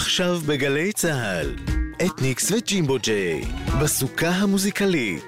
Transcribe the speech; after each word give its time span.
עכשיו 0.00 0.40
בגלי 0.46 0.92
צה"ל, 0.92 1.54
אתניקס 2.06 2.52
וג'ימבו 2.52 2.96
ג'יי, 3.02 3.44
בסוכה 3.82 4.28
המוזיקלית. 4.28 5.22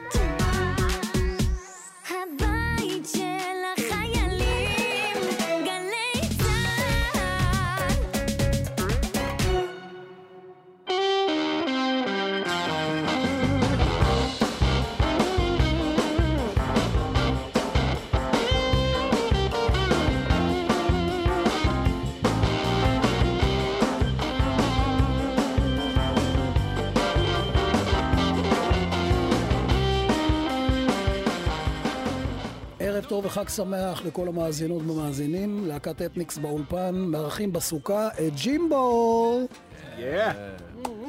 שמח 33.56 34.02
לכל 34.04 34.28
המאזינות 34.28 34.82
והמאזינים. 34.86 35.66
להקת 35.66 36.02
אתניקס 36.02 36.38
באולפן, 36.38 36.94
מארחים 36.94 37.52
בסוכה 37.52 38.08
את 38.08 38.34
ג'ימבו. 38.34 39.46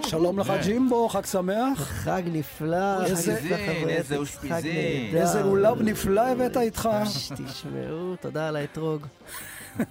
שלום 0.08 0.40
לך 0.40 0.54
ג'ימבו, 0.64 1.10
חג 1.10 1.26
שמח. 1.26 1.80
חג 1.80 2.22
נפלא, 2.26 3.06
איזה-. 3.06 3.38
איזה 3.88 4.18
אושפיזין. 4.18 5.16
איזה 5.16 5.42
לולב 5.42 5.82
נפלא 5.82 6.28
הבאת 6.28 6.58
איתך. 6.58 6.90
תשמעו, 7.48 8.16
תודה 8.22 8.48
על 8.48 8.56
האתרוג. 8.56 9.06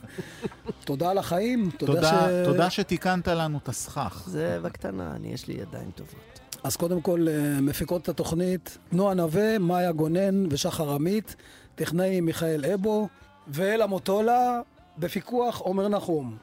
תודה 0.84 1.10
על 1.10 1.18
החיים. 1.18 1.70
תודה 2.44 2.70
שתיקנת 2.70 3.28
לנו 3.28 3.58
את 3.62 3.68
הסכך. 3.68 4.24
זה 4.26 4.58
בקטנה, 4.62 5.12
אני, 5.16 5.32
יש 5.32 5.48
לי 5.48 5.54
ידיים 5.54 5.90
טובות. 5.94 6.40
אז 6.64 6.76
קודם 6.76 7.00
כל, 7.00 7.26
אה, 7.28 7.60
מפיקות 7.60 8.02
את 8.02 8.08
התוכנית 8.08 8.78
נועה 8.92 9.14
נווה, 9.14 9.58
מאיה 9.58 9.92
גונן 9.92 10.46
ושחר 10.50 10.90
עמית, 10.90 11.36
טכנאי 11.74 12.20
מיכאל 12.20 12.64
אבו, 12.74 13.08
ואלה 13.48 13.86
מוטולה, 13.86 14.60
בפיקוח 14.98 15.58
עומר 15.58 15.88
נחום. 15.88 16.36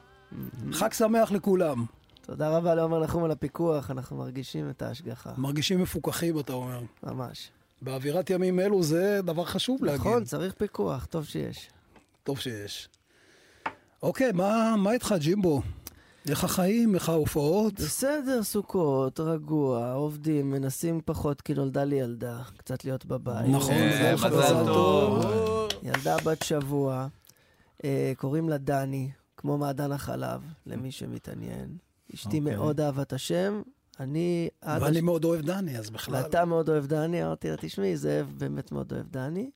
חג 0.72 0.92
שמח 0.92 1.32
לכולם. 1.32 1.84
תודה 2.22 2.48
רבה 2.48 2.74
לעומר 2.74 3.04
נחום 3.04 3.24
על 3.24 3.30
הפיקוח, 3.30 3.90
אנחנו 3.90 4.16
מרגישים 4.16 4.70
את 4.70 4.82
ההשגחה. 4.82 5.30
מרגישים 5.36 5.82
מפוקחים, 5.82 6.38
אתה 6.38 6.52
אומר. 6.52 6.80
ממש. 7.02 7.50
באווירת 7.82 8.30
ימים 8.30 8.60
אלו 8.60 8.82
זה 8.82 9.20
דבר 9.22 9.44
חשוב 9.44 9.84
להגיד. 9.84 10.00
נכון, 10.00 10.24
צריך 10.24 10.54
פיקוח, 10.54 11.04
טוב 11.04 11.24
שיש. 11.24 11.70
טוב 12.24 12.38
שיש. 12.38 12.88
אוקיי, 14.02 14.32
מה, 14.32 14.74
מה 14.78 14.92
איתך, 14.92 15.14
ג'ימבו? 15.18 15.62
איך 16.28 16.44
החיים, 16.44 16.94
איך 16.94 17.08
ההופעות? 17.08 17.74
בסדר, 17.74 18.42
סוכות, 18.42 19.20
רגוע, 19.20 19.92
עובדים, 19.92 20.50
מנסים 20.50 21.00
פחות 21.04 21.40
כי 21.40 21.54
נולדה 21.54 21.84
לי 21.84 21.96
ילדה, 21.96 22.42
קצת 22.56 22.84
להיות 22.84 23.06
בבית. 23.06 23.48
נכון, 23.48 23.72
אה, 23.74 24.14
מזל 24.14 24.64
טוב. 24.66 25.24
ילדה 25.82 26.16
בת 26.24 26.42
שבוע, 26.42 27.06
אה, 27.84 28.12
קוראים 28.16 28.48
לה 28.48 28.58
דני, 28.58 29.10
כמו 29.36 29.58
מעדן 29.58 29.92
החלב, 29.92 30.40
למי 30.66 30.90
שמתעניין. 30.90 31.76
אשתי 32.14 32.38
אוקיי. 32.38 32.56
מאוד 32.56 32.80
אהבה 32.80 33.02
את 33.02 33.12
השם, 33.12 33.62
אני. 34.00 34.48
ואני 34.62 35.00
מאוד 35.00 35.24
אוהב 35.24 35.40
דני, 35.40 35.78
אז 35.78 35.90
בכלל. 35.90 36.14
ואתה 36.14 36.44
מאוד 36.44 36.68
אוהב 36.68 36.86
דני, 36.86 37.24
אמרתי 37.24 37.50
לה, 37.50 37.56
תשמעי, 37.60 37.96
זאב 37.96 38.34
באמת 38.38 38.72
מאוד 38.72 38.92
אוהב 38.92 39.06
דני. 39.10 39.50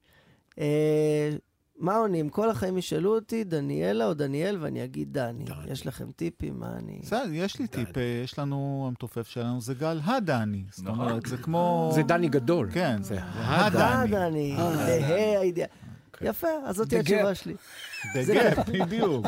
מה 1.79 1.97
עונים? 1.97 2.29
כל 2.29 2.51
החיים 2.51 2.79
ישאלו 2.79 3.15
אותי, 3.15 3.45
דניאלה 3.45 4.07
או 4.07 4.15
דניאל, 4.15 4.59
ואני 4.61 4.85
אגיד 4.85 5.13
דני. 5.13 5.45
דני. 5.45 5.73
יש 5.73 5.87
לכם 5.87 6.11
טיפים? 6.17 6.61
מה 6.61 6.77
אני... 6.79 6.99
בסדר, 7.03 7.29
יש 7.33 7.59
לי 7.59 7.67
טיפ, 7.67 7.99
אה, 7.99 8.21
יש 8.25 8.39
לנו, 8.39 8.85
המתופף 8.89 9.29
שלנו 9.29 9.61
זה 9.61 9.75
גל 9.75 10.01
הדני. 10.05 10.65
זאת 10.71 10.85
נכון. 10.85 11.09
אומרת, 11.09 11.27
זה 11.27 11.37
כמו... 11.37 11.91
זה 11.95 12.03
דני 12.03 12.29
גדול. 12.29 12.71
כן, 12.73 13.03
זה 13.03 13.19
הדני. 13.23 14.11
דני, 14.11 14.57
אה, 14.57 14.75
לה"א 14.75 15.41
הידיעה. 15.41 15.69
יפה, 16.21 16.49
אז 16.65 16.77
זאת 16.77 16.93
התשובה. 16.93 17.35
שלי. 17.35 17.55
דגאפ, 18.15 18.69
בדיוק. 18.69 19.27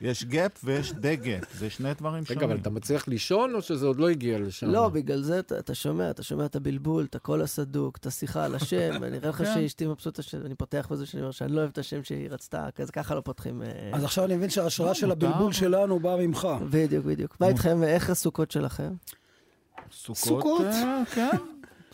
יש 0.00 0.24
גאפ 0.24 0.52
ויש 0.64 0.92
דגאפ, 0.92 1.44
זה 1.54 1.70
שני 1.70 1.94
דברים 1.94 2.18
רגע, 2.18 2.34
שונים. 2.34 2.50
אבל 2.50 2.60
אתה 2.60 2.70
מצליח 2.70 3.08
לישון 3.08 3.54
או 3.54 3.62
שזה 3.62 3.86
עוד 3.86 4.00
לא 4.00 4.08
הגיע 4.08 4.38
לשם? 4.38 4.66
לא, 4.66 4.88
בגלל 4.88 5.22
זה 5.22 5.38
אתה, 5.38 5.58
אתה 5.58 5.74
שומע, 5.74 6.10
אתה 6.10 6.22
שומע 6.22 6.44
את 6.44 6.56
הבלבול, 6.56 7.04
את 7.04 7.14
הקול 7.14 7.42
הסדוק, 7.42 7.96
את 7.96 8.06
השיחה 8.06 8.44
על 8.44 8.54
השם, 8.54 8.90
ונראה 9.00 9.28
לך 9.28 9.36
כן. 9.36 9.44
שאשתי 9.44 9.86
מבסוטה 9.86 10.22
שאני 10.22 10.54
פותח 10.54 10.88
בזה 10.90 11.06
שאני 11.06 11.20
אומר 11.20 11.32
שאני 11.32 11.52
לא 11.52 11.58
אוהב 11.60 11.70
את 11.70 11.78
השם 11.78 12.04
שהיא 12.04 12.28
רצתה, 12.30 12.68
כזה 12.74 12.92
ככה 12.92 13.14
לא 13.14 13.20
פותחים. 13.20 13.62
אה, 13.62 13.90
אז 13.92 14.04
עכשיו 14.04 14.24
אני 14.24 14.36
מבין 14.36 14.50
שההשראה 14.50 14.94
של 14.94 15.06
מותר. 15.06 15.26
הבלבול 15.26 15.52
שלנו 15.52 16.00
באה 16.00 16.16
ממך. 16.16 16.48
בדיוק, 16.70 17.04
בדיוק. 17.04 17.36
מה 17.40 17.48
איתכם, 17.48 17.82
איך 17.82 18.10
הסוכות 18.10 18.50
שלכם? 18.50 18.94
סוכות, 19.92 20.16
סוכות. 20.16 20.60
אה, 20.60 21.02
כן. 21.14 21.30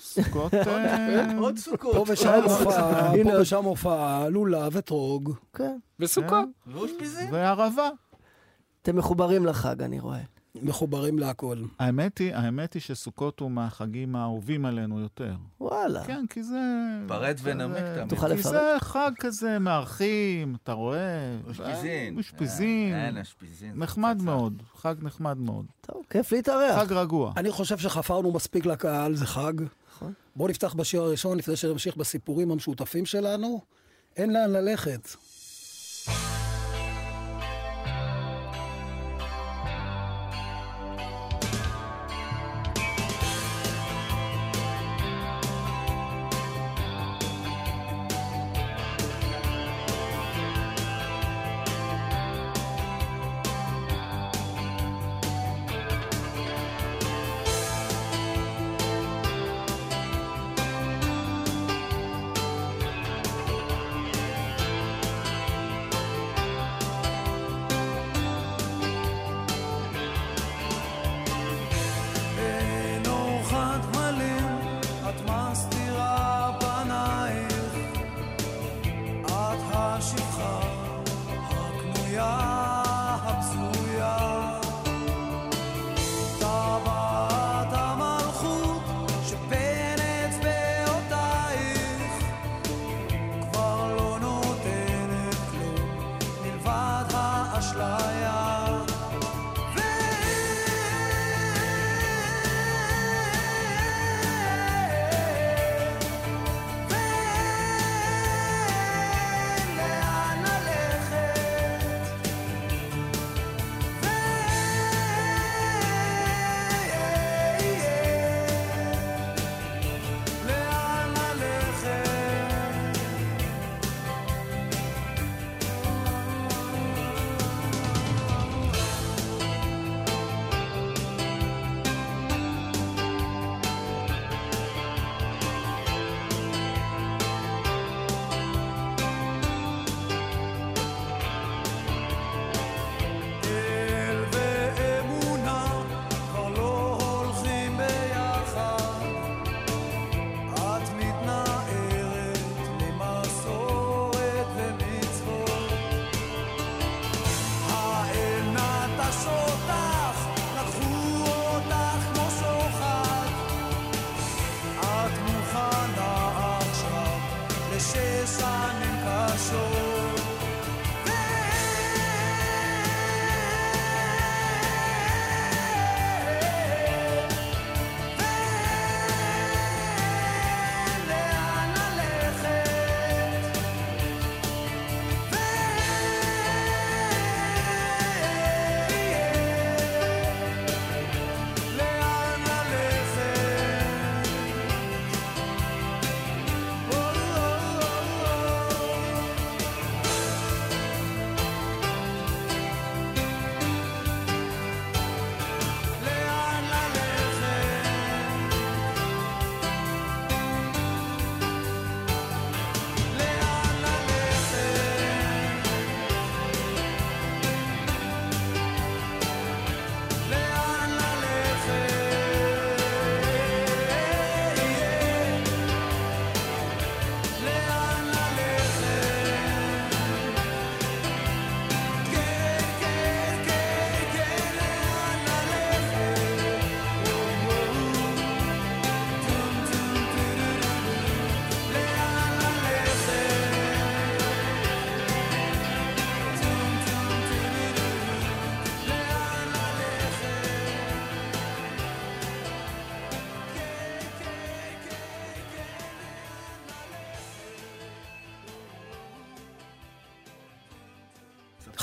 סוכות, 0.02 0.54
אה, 0.68 1.38
עוד 1.38 1.58
סוכות. 1.58 1.94
פה 1.94 2.04
ושם 2.08 2.42
הופעה. 2.44 3.12
פה 3.22 3.40
ושם 3.40 3.64
הופעה, 3.64 4.28
לולב, 4.28 4.76
אתרוג. 4.76 5.34
כן. 5.52 5.78
וסוכה. 6.00 6.42
ואושפיזין. 6.66 7.28
וערבה. 7.32 7.88
אתם 8.82 8.96
מחוברים 8.96 9.46
לחג, 9.46 9.82
אני 9.82 10.00
רואה. 10.00 10.20
מחוברים 10.62 11.18
להכל. 11.18 11.56
האמת 11.78 12.18
היא, 12.18 12.34
האמת 12.34 12.74
היא 12.74 12.82
שסוכות 12.82 13.40
הוא 13.40 13.50
מהחגים 13.50 14.16
האהובים 14.16 14.64
עלינו 14.64 15.00
יותר. 15.00 15.34
וואלה. 15.60 16.04
כן, 16.04 16.24
כי 16.30 16.42
זה... 16.42 16.58
פרט 17.08 17.36
ונמק 17.42 17.76
תמיד. 17.96 18.08
תוכל 18.08 18.28
כי 18.28 18.34
לפרט? 18.34 18.52
זה 18.52 18.76
חג 18.80 19.10
כזה, 19.20 19.58
מארחים, 19.58 20.56
אתה 20.62 20.72
רואה. 20.72 21.36
אושפיזין. 21.48 22.16
אושפיזין. 22.16 22.94
אה, 22.94 23.06
אין, 23.06 23.18
אושפיזין. 23.18 23.72
נחמד. 23.74 24.22
מאוד, 24.22 24.62
חג 24.76 24.94
נחמד 25.02 25.36
מאוד. 25.38 25.66
טוב, 25.80 26.02
כיף 26.10 26.32
להתארח. 26.32 26.78
חג 26.78 26.92
רגוע. 26.92 27.32
אני 27.36 27.50
חושב 27.50 27.78
שחפרנו 27.78 28.32
מספיק 28.32 28.66
לקהל, 28.66 29.14
זה 29.14 29.26
חג. 29.26 29.52
בואו 30.36 30.48
נפתח 30.48 30.74
בשיר 30.74 31.02
הראשון 31.02 31.38
לפני 31.38 31.56
שנמשיך 31.56 31.96
בסיפורים 31.96 32.50
המשותפים 32.50 33.06
שלנו. 33.06 33.60
אין 34.16 34.32
לאן 34.32 34.50
ללכת. 34.50 35.08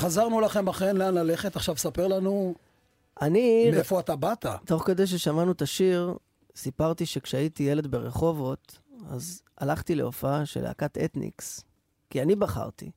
חזרנו 0.00 0.40
לכם 0.40 0.68
אכן 0.68 0.96
לאן 0.96 1.14
ללכת, 1.14 1.56
עכשיו 1.56 1.76
ספר 1.76 2.08
לנו 2.08 2.54
אני, 3.22 3.70
מאיפה 3.70 4.00
אתה 4.00 4.16
באת. 4.16 4.46
תוך 4.66 4.86
כדי 4.86 5.06
ששמענו 5.06 5.52
את 5.52 5.62
השיר, 5.62 6.14
סיפרתי 6.56 7.06
שכשהייתי 7.06 7.62
ילד 7.62 7.86
ברחובות, 7.86 8.78
אז 9.10 9.42
הלכתי 9.58 9.94
להופעה 9.94 10.46
של 10.46 10.62
להקת 10.62 10.98
אתניקס, 10.98 11.64
כי 12.10 12.22
אני 12.22 12.36
בחרתי, 12.36 12.90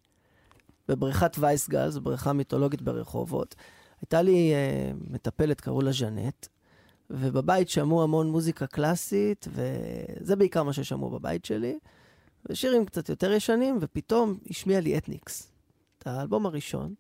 בבריכת 0.88 1.36
וייסגל, 1.40 1.90
זו 1.90 2.02
בריכה 2.02 2.34
מיתולוגית 2.34 2.82
ברחובות. 2.82 3.56
הייתה 4.02 4.22
לי 4.22 4.54
אה, 4.54 4.92
מטפלת, 5.10 5.62
קראו 5.62 5.82
לה 5.82 5.92
ז'נט, 5.92 6.48
ובבית 7.10 7.70
שמעו 7.70 8.04
המון 8.04 8.30
מוזיקה 8.30 8.68
קלאסית, 8.68 9.48
וזה 9.48 10.36
בעיקר 10.36 10.64
מה 10.64 10.74
ששמעו 10.74 11.10
בבית 11.10 11.46
שלי, 11.46 11.80
ושירים 12.50 12.86
קצת 12.86 13.10
יותר 13.10 13.32
ישנים, 13.32 13.78
ופתאום 13.82 14.38
השמיע 14.50 14.80
לי 14.80 14.98
אתניקס, 14.98 15.53
את 16.04 16.08
האלבום 16.08 16.46
הראשון. 16.46 16.94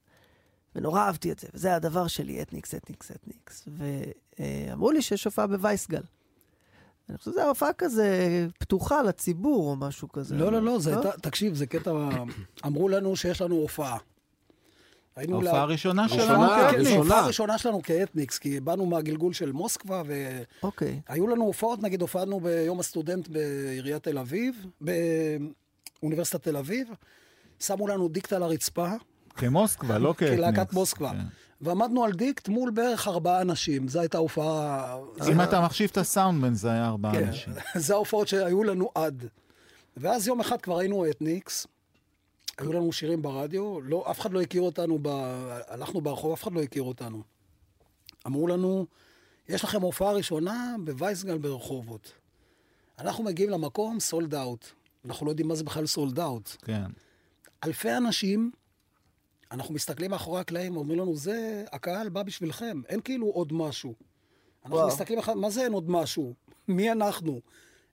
ונורא 0.75 0.99
אהבתי 1.01 1.31
את 1.31 1.39
זה, 1.39 1.47
וזה 1.53 1.75
הדבר 1.75 2.07
שלי, 2.07 2.41
אתניקס, 2.41 2.75
אתניקס, 2.75 3.11
אתניקס. 3.11 3.67
ואמרו 4.37 4.91
לי 4.91 5.01
שיש 5.01 5.25
הופעה 5.25 5.47
בווייסגל. 5.47 6.01
אני 7.09 7.17
חושב 7.17 7.31
שזו 7.31 7.47
הופעה 7.47 7.73
כזה 7.73 8.47
פתוחה 8.59 9.01
לציבור 9.01 9.69
או 9.69 9.75
משהו 9.75 10.11
כזה. 10.11 10.35
לא, 10.35 10.51
לא, 10.51 10.61
לא, 10.61 10.79
זה 10.79 10.95
הייתה, 10.95 11.11
תקשיב, 11.11 11.55
זה 11.55 11.65
קטע, 11.65 11.91
אמרו 12.65 12.89
לנו 12.89 13.15
שיש 13.15 13.41
לנו 13.41 13.55
הופעה. 13.55 13.97
היינו 15.15 15.35
ההופעה 15.35 15.61
הראשונה 15.61 16.09
שלנו 16.09 16.21
ראשונה, 16.21 16.71
כאתניקס. 16.71 16.91
ההופעה 16.91 17.19
הראשונה 17.19 17.57
שלנו 17.57 17.81
כאתניקס, 17.81 18.37
כי 18.37 18.59
באנו 18.59 18.85
מהגלגול 18.85 19.33
של 19.33 19.51
מוסקבה, 19.51 20.01
אוקיי. 20.63 21.01
והיו 21.09 21.27
לנו 21.27 21.43
הופעות, 21.43 21.81
נגיד 21.81 22.01
הופענו 22.01 22.39
ביום 22.39 22.79
הסטודנט 22.79 23.27
בעיריית 23.27 24.03
תל 24.03 24.17
אביב, 24.17 24.65
באוניברסיטת 26.01 26.43
תל 26.43 26.57
אביב, 26.57 26.87
שמו 27.65 27.87
לנו 27.87 28.07
דיקט 28.07 28.33
על 28.33 28.43
הרצפה, 28.43 28.89
כמוסקבה, 29.35 29.97
לא 29.97 30.13
כאתניקס. 30.17 30.35
כלהקת 30.35 30.73
מוסקבה. 30.73 31.11
כן. 31.11 31.25
ועמדנו 31.61 32.03
על 32.03 32.11
דיקט 32.11 32.47
מול 32.47 32.71
בערך 32.71 33.07
ארבעה 33.07 33.41
אנשים, 33.41 33.87
זו 33.87 33.99
הייתה 33.99 34.17
הופעה... 34.17 34.97
אם 35.31 35.41
אתה 35.41 35.61
מחשיב 35.61 35.89
את 35.91 35.97
הסאונדמן, 35.97 36.53
זה 36.53 36.71
היה 36.71 36.87
ארבעה 36.87 37.11
כן, 37.11 37.27
אנשים. 37.27 37.53
זה 37.75 37.93
ההופעות 37.93 38.27
שהיו 38.27 38.63
לנו 38.63 38.89
עד. 38.95 39.25
ואז 39.97 40.27
יום 40.27 40.39
אחד 40.39 40.61
כבר 40.61 40.79
היינו 40.79 41.09
אתניקס, 41.09 41.67
היו 42.57 42.73
לנו 42.73 42.91
שירים 42.91 43.21
ברדיו, 43.21 43.81
לא, 43.81 44.05
אף 44.11 44.19
אחד 44.19 44.33
לא 44.33 44.41
הכיר 44.41 44.61
אותנו, 44.61 44.99
ב... 45.01 45.07
הלכנו 45.67 46.01
ברחוב, 46.01 46.31
אף 46.33 46.43
אחד 46.43 46.53
לא 46.53 46.61
הכיר 46.61 46.83
אותנו. 46.83 47.23
אמרו 48.27 48.47
לנו, 48.47 48.85
יש 49.49 49.63
לכם 49.63 49.81
הופעה 49.81 50.11
ראשונה 50.11 50.75
בווייסגל 50.83 51.37
ברחובות. 51.37 52.11
אנחנו 52.99 53.23
מגיעים 53.23 53.49
למקום, 53.49 53.99
סולד 53.99 54.35
אאוט. 54.35 54.67
אנחנו 55.05 55.25
לא 55.25 55.31
יודעים 55.31 55.47
מה 55.47 55.55
זה 55.55 55.63
בכלל 55.63 55.85
סולד 55.85 56.19
אאוט. 56.19 56.49
כן. 56.61 56.85
אלפי 57.65 57.97
אנשים, 57.97 58.51
אנחנו 59.51 59.73
מסתכלים 59.73 60.11
מאחורי 60.11 60.39
הקלעים, 60.41 60.77
אומרים 60.77 60.99
לנו, 60.99 61.15
זה, 61.15 61.63
הקהל 61.71 62.09
בא 62.09 62.23
בשבילכם, 62.23 62.81
אין 62.89 62.99
כאילו 62.99 63.27
עוד 63.27 63.53
משהו. 63.53 63.93
אנחנו 64.63 64.77
וואו. 64.77 64.87
מסתכלים 64.87 65.19
מה 65.35 65.49
זה 65.49 65.63
אין 65.63 65.73
עוד 65.73 65.89
משהו? 65.89 66.33
מי 66.67 66.91
אנחנו? 66.91 67.39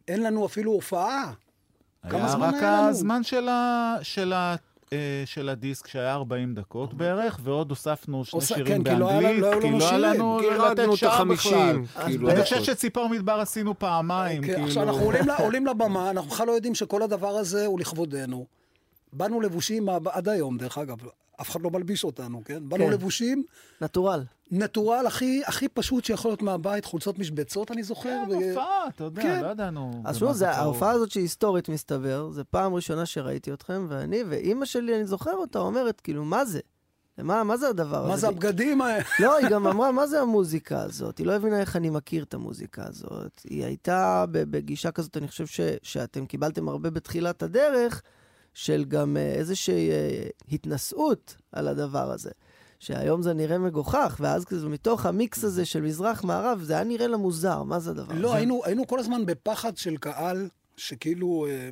אין 0.09 0.23
לנו 0.23 0.47
אפילו 0.47 0.73
הופעה. 0.73 1.33
כמה 2.11 2.19
היה 2.19 2.29
זמן 2.29 2.49
רק 2.49 2.63
היה 2.63 2.77
לנו? 2.81 2.89
הזמן 2.89 3.23
של 3.23 3.49
ה- 3.49 3.97
של 4.03 4.33
ה- 4.33 4.57
אה, 4.93 5.23
של 5.27 5.49
הדיסק, 5.49 5.87
שהיה 5.87 6.15
40 6.15 6.55
דקות 6.55 6.95
בערך, 6.95 7.41
ועוד 7.43 7.71
הוספנו 7.71 8.25
שני 8.25 8.37
עושה- 8.41 8.55
שירים 8.55 8.85
כן, 8.85 8.95
כי 8.95 9.01
לא 9.01 9.09
היה 9.09 9.21
באנגלית, 9.21 9.43
לנו- 9.43 9.79
לא 9.79 10.41
כי 10.41 10.57
לא 10.57 10.65
היה. 10.65 10.75
לנו 10.75 10.93
לתת 10.93 10.97
שעה 10.97 11.25
בכלל. 11.25 11.59
החמישים. 11.61 11.85
כאילו, 12.05 12.31
אני. 12.31 12.43
חושב 12.43 12.63
שציפור 12.63 13.09
מדבר 13.09 13.33
עשינו 13.33 13.79
פעמיים, 13.79 14.43
כן, 14.43 14.53
כאילו... 14.53 14.67
עכשיו, 14.67 14.83
אנחנו 14.83 15.01
עולים, 15.03 15.29
ל- 15.29 15.31
עולים 15.45 15.67
לבמה, 15.67 16.11
אנחנו 16.11 16.31
בכלל 16.31 16.47
לא 16.47 16.53
יודעים 16.53 16.75
שכל 16.75 17.03
הדבר 17.03 17.29
הזה 17.37 17.67
הוא 17.67 17.81
לכבודנו. 17.81 18.47
באנו 19.13 19.41
לבושים 19.41 19.89
עד 19.89 20.29
היום, 20.29 20.59
דרך 20.59 20.79
אגב, 20.79 20.97
אף 21.41 21.51
אחד 21.51 21.61
לא 21.61 21.71
מלביש 21.71 22.05
אותנו, 22.05 22.43
כן? 22.45 22.69
באנו 22.69 22.85
כן. 22.87 22.91
לבושים, 22.93 23.43
נטורל. 23.81 24.25
נטורל 24.51 25.07
הכי, 25.07 25.43
הכי 25.47 25.69
פשוט 25.69 26.05
שיכול 26.05 26.31
להיות 26.31 26.43
מהבית, 26.43 26.85
חולצות 26.85 27.19
משבצות, 27.19 27.71
אני 27.71 27.83
זוכר. 27.83 28.23
כן, 28.29 28.31
ו- 28.31 28.35
הופעה, 28.49 28.89
אתה 28.89 29.05
יודע, 29.05 29.23
כן. 29.23 29.43
לא 29.43 29.49
ידענו. 29.49 30.03
אז 30.05 30.19
שוב, 30.19 30.33
זה 30.33 30.39
זה- 30.39 30.45
כרוך. 30.47 30.59
ההופעה 30.59 30.91
הזאת 30.91 31.11
שהיא 31.11 31.23
היסטורית, 31.25 31.69
מסתבר, 31.69 32.31
זו 32.31 32.43
פעם 32.51 32.75
ראשונה 32.75 33.07
שראיתי 33.07 33.53
אתכם, 33.53 33.87
ואני 33.89 34.23
ואימא 34.29 34.65
שלי, 34.67 34.97
אני 34.97 35.05
זוכר 35.07 35.33
אותה, 35.35 35.59
אומרת, 35.59 36.01
כאילו, 36.01 36.25
מה 36.25 36.45
זה? 36.45 36.61
מה, 37.19 37.45
מה 37.45 37.57
זה 37.57 37.69
הדבר 37.69 37.97
הזה? 38.01 38.09
מה 38.09 38.17
זה 38.17 38.29
הבגדים 38.29 38.81
האלה? 38.83 39.05
לא, 39.21 39.37
היא 39.37 39.49
גם 39.49 39.67
אמרה, 39.71 39.93
מה 39.93 40.07
זה 40.07 40.21
המוזיקה 40.21 40.83
הזאת? 40.83 41.19
היא 41.19 41.27
לא 41.27 41.33
הבינה 41.33 41.61
איך 41.61 41.77
אני 41.77 41.91
מכיר 41.91 42.25
את 42.25 42.35
המוזיקה 42.35 42.83
הזאת. 42.87 43.41
היא 43.45 43.65
הייתה 43.65 44.25
בגישה 44.31 44.91
כזאת, 44.91 45.17
אני 45.17 45.29
חושב 45.29 45.47
ש, 45.47 45.61
שאתם 45.83 46.27
קיבלתם 46.27 46.69
הרבה 46.69 46.91
בתחילת 46.91 47.43
הדרך, 47.43 48.03
של 48.61 48.85
גם 48.85 49.17
אה, 49.17 49.33
איזושהי 49.33 49.91
אה, 49.91 50.29
התנשאות 50.53 51.37
על 51.53 51.69
הדבר 51.69 52.11
הזה. 52.11 52.31
שהיום 52.79 53.23
זה 53.23 53.33
נראה 53.33 53.59
מגוחך, 53.59 54.17
ואז 54.21 54.45
כזה 54.45 54.69
מתוך 54.69 55.07
המיקס 55.07 55.45
הזה 55.45 55.65
של 55.65 55.81
מזרח-מערב, 55.81 56.63
זה 56.63 56.75
היה 56.75 56.85
נראה 56.85 57.07
לה 57.07 57.17
מוזר, 57.17 57.63
מה 57.63 57.79
זה 57.79 57.91
הדבר 57.91 58.13
הזה? 58.13 58.23
לא, 58.23 58.35
היינו, 58.35 58.65
היינו 58.65 58.87
כל 58.87 58.99
הזמן 58.99 59.27
בפחד 59.27 59.77
של 59.77 59.97
קהל, 59.97 60.49
שכאילו, 60.77 61.47
אה, 61.49 61.69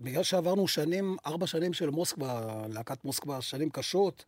בגלל 0.00 0.22
שעברנו 0.22 0.68
שנים, 0.68 1.16
ארבע 1.26 1.46
שנים 1.46 1.72
של 1.72 1.90
מוסקבה, 1.90 2.62
להקת 2.68 3.04
מוסקבה, 3.04 3.40
שנים 3.40 3.70
קשות, 3.70 4.24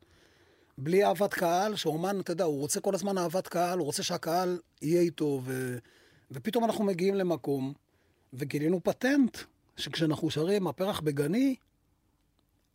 בלי 0.78 1.04
אהבת 1.04 1.34
קהל, 1.34 1.76
שאומן, 1.76 2.20
אתה 2.20 2.32
יודע, 2.32 2.44
הוא 2.44 2.60
רוצה 2.60 2.80
כל 2.80 2.94
הזמן 2.94 3.18
אהבת 3.18 3.48
קהל, 3.48 3.78
הוא 3.78 3.86
רוצה 3.86 4.02
שהקהל 4.02 4.58
יהיה 4.82 5.00
איתו, 5.00 5.40
ו... 5.44 5.78
ופתאום 6.30 6.64
אנחנו 6.64 6.84
מגיעים 6.84 7.14
למקום, 7.14 7.72
וגילינו 8.32 8.80
פטנט, 8.84 9.38
שכשאנחנו 9.76 10.30
שרים 10.30 10.66
הפרח 10.66 11.00
בגני. 11.00 11.54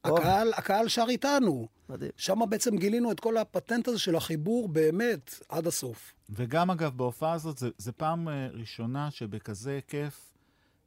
הקהל, 0.03 0.53
הקהל 0.57 0.87
שר 0.87 1.05
איתנו. 1.09 1.67
מדהים. 1.89 2.11
שם 2.17 2.39
בעצם 2.49 2.77
גילינו 2.77 3.11
את 3.11 3.19
כל 3.19 3.37
הפטנט 3.37 3.87
הזה 3.87 3.99
של 3.99 4.15
החיבור 4.15 4.67
באמת 4.67 5.39
עד 5.49 5.67
הסוף. 5.67 6.13
וגם, 6.29 6.71
אגב, 6.71 6.97
בהופעה 6.97 7.33
הזאת, 7.33 7.57
זה, 7.57 7.69
זה 7.77 7.91
פעם 7.91 8.29
אה, 8.29 8.47
ראשונה 8.53 9.11
שבכזה 9.11 9.71
היקף 9.71 10.33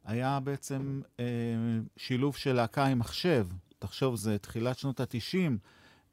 היה 0.04 0.40
בעצם 0.40 1.00
אה, 1.20 1.24
שילוב 1.96 2.36
של 2.36 2.52
להקה 2.52 2.86
עם 2.86 2.98
מחשב. 2.98 3.46
תחשוב, 3.78 4.16
זה 4.16 4.38
תחילת 4.38 4.78
שנות 4.78 5.00
ה-90. 5.00 5.52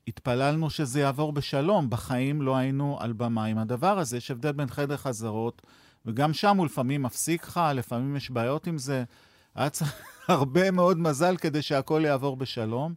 התפללנו 0.08 0.70
שזה 0.70 1.00
יעבור 1.00 1.34
בשלום. 1.34 1.90
בחיים 1.90 2.42
לא 2.42 2.58
היינו 2.58 2.98
על 3.00 3.14
במה 3.14 3.46
עם 3.46 3.58
הדבר 3.58 4.00
הזה. 4.00 4.18
יש 4.18 4.32
הבדל 4.32 4.52
בין 4.52 4.68
חדר 4.68 4.98
חזרות, 4.98 5.62
וגם 6.06 6.34
שם 6.34 6.58
הוא 6.58 6.66
לפעמים 6.66 7.04
מפסיק 7.04 7.44
לך, 7.44 7.62
לפעמים 7.76 8.16
יש 8.16 8.32
בעיות 8.32 8.68
עם 8.68 8.78
זה. 8.78 9.04
היה 9.56 9.70
צריך 9.70 9.94
הרבה 10.30 10.72
מאוד 10.72 10.98
מזל 10.98 11.38
כדי 11.38 11.62
שהכל 11.62 12.02
יעבור 12.06 12.38
בשלום. 12.38 12.94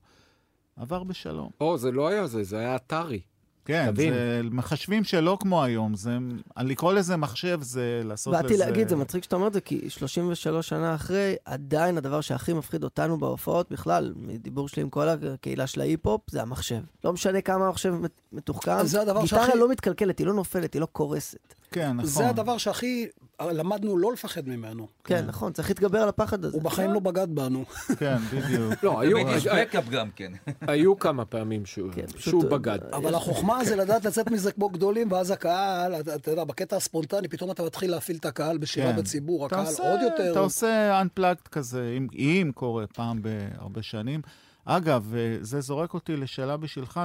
עבר 0.76 1.04
בשלום. 1.04 1.50
או, 1.60 1.78
זה 1.78 1.92
לא 1.92 2.08
היה 2.08 2.26
זה, 2.26 2.42
זה 2.42 2.58
היה 2.58 2.76
אתרי. 2.76 3.20
כן, 3.64 3.90
תבין. 3.90 4.12
זה 4.12 4.40
מחשבים 4.50 5.04
שלא 5.04 5.36
כמו 5.40 5.64
היום. 5.64 5.94
זה, 5.94 6.18
לקרוא 6.60 6.92
לזה 6.92 7.16
מחשב 7.16 7.58
זה 7.62 8.02
לעשות 8.04 8.34
לזה... 8.34 8.42
באתי 8.42 8.56
להגיד, 8.56 8.88
זה 8.88 8.96
מצחיק 8.96 9.24
שאתה 9.24 9.36
אומר 9.36 9.46
את 9.46 9.52
זה, 9.52 9.60
כי 9.60 9.90
33 9.90 10.68
שנה 10.68 10.94
אחרי, 10.94 11.34
עדיין 11.44 11.98
הדבר 11.98 12.20
שהכי 12.20 12.52
מפחיד 12.52 12.84
אותנו 12.84 13.18
בהופעות, 13.18 13.70
בכלל, 13.72 14.12
מדיבור 14.16 14.68
שלי 14.68 14.82
עם 14.82 14.90
כל 14.90 15.08
הקהילה 15.08 15.66
של 15.66 15.80
ההיפ-הופ, 15.80 16.20
זה 16.30 16.42
המחשב. 16.42 16.80
לא 17.04 17.12
משנה 17.12 17.40
כמה 17.40 17.66
המחשב 17.66 17.90
מת- 17.94 18.20
מתוחכם, 18.32 18.86
זה 18.86 19.02
הדבר 19.02 19.22
גיטרה 19.22 19.46
שהכי- 19.46 19.58
לא 19.58 19.68
מתקלקלת, 19.70 20.18
היא 20.18 20.26
לא 20.26 20.34
נופלת, 20.34 20.74
היא 20.74 20.80
לא 20.80 20.86
קורסת. 20.86 21.54
כן, 21.70 21.90
נכון. 21.92 22.06
זה 22.10 22.28
הדבר 22.28 22.58
שהכי 22.58 23.06
למדנו 23.42 23.98
לא 23.98 24.12
לפחד 24.12 24.48
ממנו. 24.48 24.86
כן, 25.04 25.24
נכון, 25.26 25.52
צריך 25.52 25.68
להתגבר 25.68 25.98
על 25.98 26.08
הפחד 26.08 26.44
הזה. 26.44 26.56
הוא 26.56 26.62
בחיים 26.62 26.92
לא 26.92 27.00
בגד 27.00 27.26
בנו. 27.34 27.64
כן, 27.98 28.16
בדיוק. 28.32 28.84
לא, 28.84 29.00
היו- 29.00 29.18
גם 29.90 30.08
כן. 30.16 30.32
היו 30.60 30.98
כמה 30.98 31.24
פעמים 31.24 31.66
שהוא 31.66 31.90
כן, 31.92 32.04
בגד. 32.50 32.78
אבל 32.92 33.14
החוכמה 33.14 33.51
זה 33.64 33.76
לדעת 33.76 34.04
לצאת 34.04 34.30
מזה 34.30 34.52
כמו 34.52 34.68
גדולים, 34.68 35.12
ואז 35.12 35.30
הקהל, 35.30 35.94
אתה 35.94 36.30
יודע, 36.30 36.44
בקטע 36.44 36.76
הספונטני, 36.76 37.28
פתאום 37.28 37.50
אתה 37.50 37.62
מתחיל 37.62 37.90
להפעיל 37.90 38.16
את 38.16 38.24
הקהל 38.26 38.58
בשירה 38.58 38.92
כן. 38.92 38.98
בציבור, 38.98 39.46
הקהל 39.46 39.66
עושה- 39.66 39.90
עוד 39.90 40.00
יותר... 40.02 40.30
אתה 40.32 40.38
עושה 40.40 41.02
Unplugged 41.02 41.48
כזה, 41.48 41.94
אם, 41.96 42.06
אם 42.14 42.50
קורה 42.54 42.86
פעם 42.86 43.22
בהרבה 43.22 43.82
שנים. 43.82 44.20
אגב, 44.64 45.14
אה, 45.16 45.36
זה 45.40 45.60
זורק 45.60 45.94
אותי 45.94 46.16
לשאלה 46.16 46.56
בשבילך, 46.56 47.00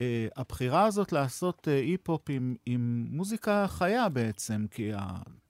שהבחירה 0.00 0.84
הזאת 0.86 1.12
לעשות 1.12 1.68
אה, 1.70 1.78
אי-פופ 1.78 2.22
עם, 2.28 2.54
עם 2.66 3.06
מוזיקה 3.10 3.66
חיה 3.68 4.08
בעצם, 4.08 4.66
כי 4.70 4.90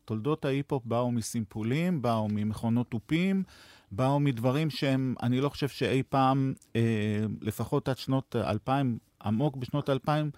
תולדות 0.04 0.44
ההיפ-הופ 0.44 0.82
באו 0.86 1.12
מסימפולים, 1.12 2.02
באו 2.02 2.28
ממכונות 2.28 2.86
תופים, 2.90 3.42
באו 3.92 4.20
מדברים 4.20 4.70
שהם, 4.70 5.14
אני 5.22 5.40
לא 5.40 5.48
חושב 5.48 5.68
שאי 5.68 6.02
פעם, 6.08 6.54
אה, 6.76 6.80
לפחות 7.40 7.88
עד 7.88 7.98
שנות 7.98 8.36
2000, 8.36 8.98
עמוק 9.24 9.56
בשנות 9.56 9.90
2000, 9.90 10.30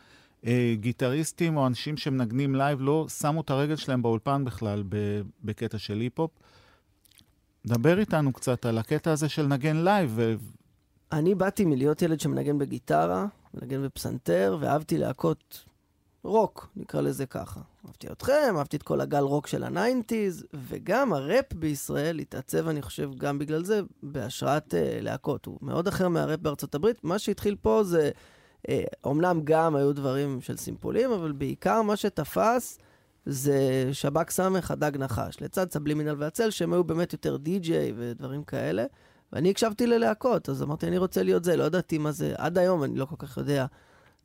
אה, 0.46 0.74
גיטריסטים 0.80 1.56
או 1.56 1.66
אנשים 1.66 1.96
שמנגנים 1.96 2.54
לייב 2.54 2.80
לא 2.80 3.06
שמו 3.08 3.40
את 3.40 3.50
הרגל 3.50 3.76
שלהם 3.76 4.02
באולפן 4.02 4.44
בכלל 4.44 4.82
בקטע 5.44 5.78
של 5.78 6.00
היפ-הופ. 6.00 6.30
דבר 7.66 7.98
איתנו 7.98 8.32
קצת 8.32 8.66
על 8.66 8.78
הקטע 8.78 9.12
הזה 9.12 9.28
של 9.28 9.46
נגן 9.46 9.76
לייב. 9.76 10.12
ו- 10.14 10.34
אני 11.12 11.34
באתי 11.34 11.64
מלהיות 11.64 12.02
ילד 12.02 12.20
שמנגן 12.20 12.58
בגיטרה, 12.58 13.26
מנגן 13.54 13.84
בפסנתר, 13.84 14.56
ואהבתי 14.60 14.98
להקות 14.98 15.64
רוק, 16.24 16.68
נקרא 16.76 17.00
לזה 17.00 17.26
ככה. 17.26 17.60
אהבתי 17.86 18.06
אתכם, 18.12 18.54
אהבתי 18.58 18.76
את 18.76 18.82
כל 18.82 19.00
הגל 19.00 19.22
רוק 19.22 19.46
של 19.46 19.64
ה 19.64 19.72
nineties, 19.72 20.46
וגם 20.68 21.12
הראפ 21.12 21.52
בישראל 21.52 22.18
התעצב, 22.18 22.68
אני 22.68 22.82
חושב, 22.82 23.10
גם 23.18 23.38
בגלל 23.38 23.64
זה, 23.64 23.80
בהשראת 24.02 24.74
uh, 24.74 24.76
להקות. 25.02 25.46
הוא 25.46 25.58
מאוד 25.62 25.88
אחר 25.88 26.08
מהראפ 26.08 26.40
בארצות 26.40 26.74
הברית. 26.74 27.04
מה 27.04 27.18
שהתחיל 27.18 27.56
פה 27.62 27.84
זה 27.84 28.10
אומנם 29.04 29.40
גם 29.44 29.76
היו 29.76 29.92
דברים 29.92 30.40
של 30.40 30.56
סימפולים, 30.56 31.10
אבל 31.12 31.32
בעיקר 31.32 31.82
מה 31.82 31.96
שתפס 31.96 32.78
זה 33.26 33.58
שב"כ 33.92 34.30
סמך, 34.30 34.70
הדג 34.70 34.92
נחש. 34.98 35.40
לצד 35.40 35.72
סבלימינל 35.72 36.14
והצל, 36.18 36.50
שהם 36.50 36.72
היו 36.72 36.84
באמת 36.84 37.12
יותר 37.12 37.36
די-ג'יי 37.36 37.92
ודברים 37.96 38.44
כאלה. 38.44 38.84
ואני 39.32 39.50
הקשבתי 39.50 39.86
ללהקות, 39.86 40.48
אז 40.48 40.62
אמרתי, 40.62 40.86
אני 40.88 40.98
רוצה 40.98 41.22
להיות 41.22 41.44
זה, 41.44 41.56
לא 41.56 41.64
ידעתי 41.64 41.98
מה 41.98 42.12
זה, 42.12 42.34
עד 42.38 42.58
היום 42.58 42.84
אני 42.84 42.98
לא 42.98 43.04
כל 43.04 43.16
כך 43.18 43.36
יודע. 43.36 43.66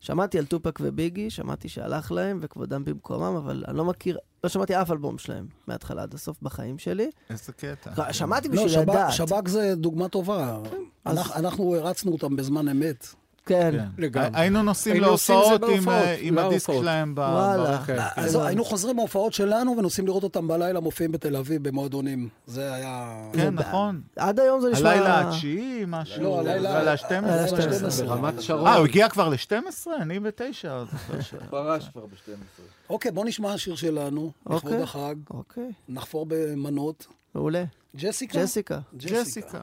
שמעתי 0.00 0.38
על 0.38 0.44
טופק 0.46 0.78
וביגי, 0.82 1.30
שמעתי 1.30 1.68
שהלך 1.68 2.12
להם 2.12 2.38
וכבודם 2.42 2.84
במקומם, 2.84 3.36
אבל 3.36 3.64
אני 3.68 3.76
לא 3.76 3.84
מכיר, 3.84 4.18
לא 4.44 4.48
שמעתי 4.50 4.82
אף 4.82 4.90
אלבום 4.90 5.18
שלהם, 5.18 5.46
מההתחלה 5.66 6.02
עד 6.02 6.14
הסוף 6.14 6.36
בחיים 6.42 6.78
שלי. 6.78 7.10
איזה 7.30 7.52
קטע. 7.52 8.12
שמעתי 8.12 8.48
לא, 8.48 8.54
בשביל 8.54 8.68
שב"כ- 8.68 8.82
לדעת. 8.90 9.12
שב"כ 9.12 9.48
זה 9.48 9.74
דוגמה 9.76 10.08
טובה. 10.08 10.58
אנחנו- 11.06 11.34
אנחנו 11.34 11.76
הרצנו 11.76 12.12
אותם 12.12 12.36
בזמן 12.36 12.68
אמת. 12.68 13.06
כן. 13.46 13.70
כן. 13.72 13.84
לגמרי. 13.98 14.28
היינו 14.34 14.62
נוסעים 14.62 14.94
זה 14.96 15.00
להופעות 15.00 15.62
עם, 16.20 16.38
הדיסק. 16.38 16.72
שלהם 16.72 17.14
ב... 17.14 17.18
וואלה. 17.18 17.78
אז. 18.16 18.34
היינו 18.36 18.64
חוזרים 18.64 18.96
מההופעות 18.96 19.32
שלנו 19.32 19.74
ונוסעים 19.78 20.06
לראות 20.06 20.22
אותם 20.22 20.48
בלילה 20.48 20.80
מופיעים 20.80 21.12
בתל 21.12 21.36
אביב 21.36 21.68
במועדונים. 21.68 22.28
זה 22.46 22.74
היה... 22.74 23.16
כן, 23.32 23.54
נכון. 23.54 24.00
עד 24.16 24.40
היום 24.40 24.60
זה 24.60 24.70
נשמע... 24.70 24.90
הלילה 24.90 25.20
התשיעי, 25.28 25.84
משהו. 25.86 26.22
לא, 26.22 26.38
הלילה- 26.38 26.52
הלילה 26.54 26.78
הלילה 26.78 26.92
ה-12. 27.42 27.62
12. 27.62 28.06
ברמת 28.06 28.42
שרון. 28.42 28.66
אה, 28.66 28.76
הוא 28.76 28.86
הגיע 28.86 29.08
כבר 29.08 29.28
ל-12? 29.28 29.52
אני 30.00 30.20
בתשע. 30.20 30.84
זוכר 30.84 31.20
ש- 31.20 31.34
פרש 31.50 31.88
כבר 31.88 32.06
ב-12. 32.06 32.62
אוקיי, 32.90 33.10
בוא 33.12 33.24
נשמע 33.24 33.58
שיר 33.58 33.74
שלנו, 33.74 34.30
לכבוד 34.46 34.62
אוקיי. 34.72 34.82
החג. 34.82 35.14
אוקיי, 35.30 35.70
נחפור 35.88 36.26
במנות. 36.28 37.06
מעולה. 37.34 37.64
ג'סיקה? 37.96 38.42
ג'סיקה. 38.42 38.78
ג'סיקה. 38.96 39.60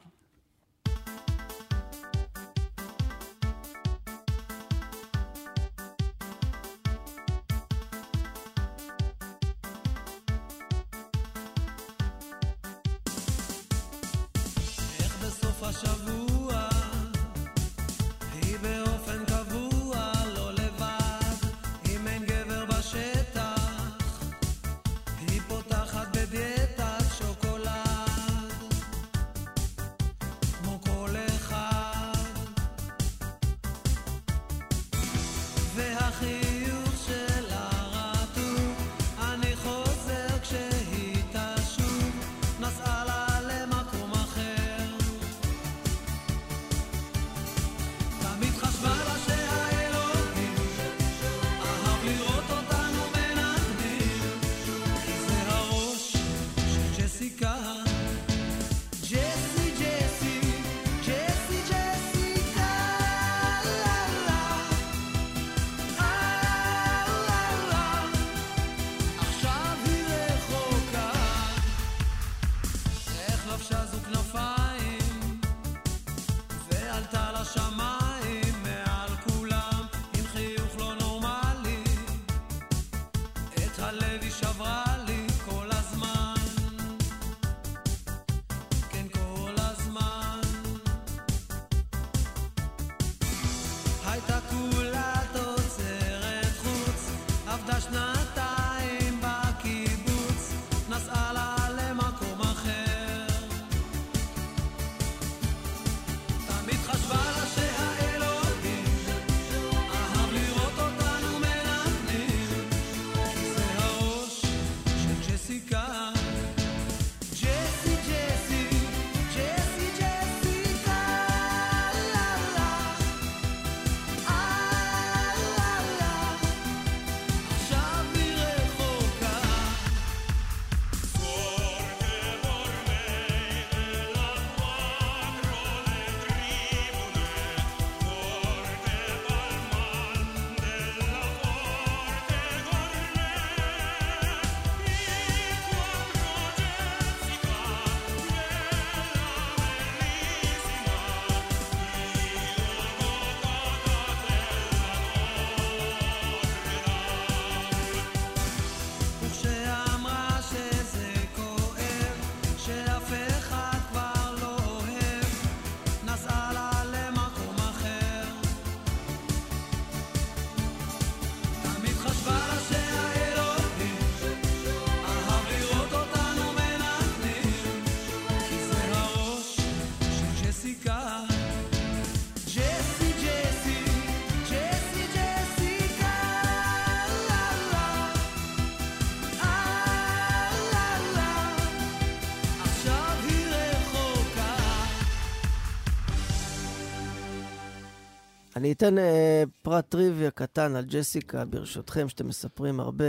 אני 198.59 198.71
אתן 198.71 198.97
אה, 198.97 199.43
פרט 199.61 199.85
טריוויה 199.89 200.31
קטן 200.31 200.75
על 200.75 200.85
ג'סיקה, 200.85 201.45
ברשותכם, 201.45 202.09
שאתם 202.09 202.27
מספרים 202.27 202.79
הרבה, 202.79 203.05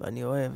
ואני 0.00 0.24
אוהב, 0.24 0.52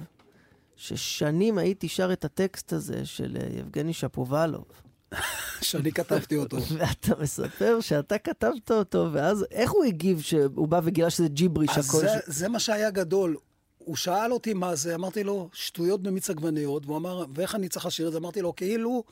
ששנים 0.76 1.58
הייתי 1.58 1.88
שר 1.88 2.12
את 2.12 2.24
הטקסט 2.24 2.72
הזה 2.72 3.06
של 3.06 3.36
אה, 3.40 3.58
יבגני 3.58 3.92
שפובלוב. 3.92 4.64
שאני 5.60 5.92
כתבתי 5.92 6.36
אותו. 6.36 6.56
ואתה 6.78 7.22
מספר 7.22 7.80
שאתה 7.80 8.18
כתבת 8.18 8.70
אותו, 8.70 9.08
ואז 9.12 9.44
איך 9.50 9.70
הוא 9.70 9.84
הגיב 9.84 10.20
שהוא 10.20 10.68
בא 10.68 10.80
וגילה 10.84 11.10
שזה 11.10 11.28
ג'יבריש 11.28 11.70
אז 11.78 11.88
הכל? 11.88 11.98
זה, 11.98 12.08
ש- 12.08 12.22
זה 12.26 12.48
מה 12.48 12.58
שהיה 12.58 12.90
גדול. 12.90 13.36
הוא 13.78 13.96
שאל 13.96 14.32
אותי 14.32 14.54
מה 14.54 14.74
זה, 14.74 14.94
אמרתי 14.94 15.24
לו, 15.24 15.48
שטויות 15.52 16.02
במיץ 16.02 16.30
עגבניות, 16.30 16.86
והוא 16.86 16.96
אמר, 16.96 17.24
ואיך 17.34 17.54
אני 17.54 17.68
צריך 17.68 17.86
לשיר 17.86 18.06
את 18.06 18.12
זה? 18.12 18.18
אמרתי 18.18 18.42
לו, 18.42 18.56
כאילו, 18.56 19.04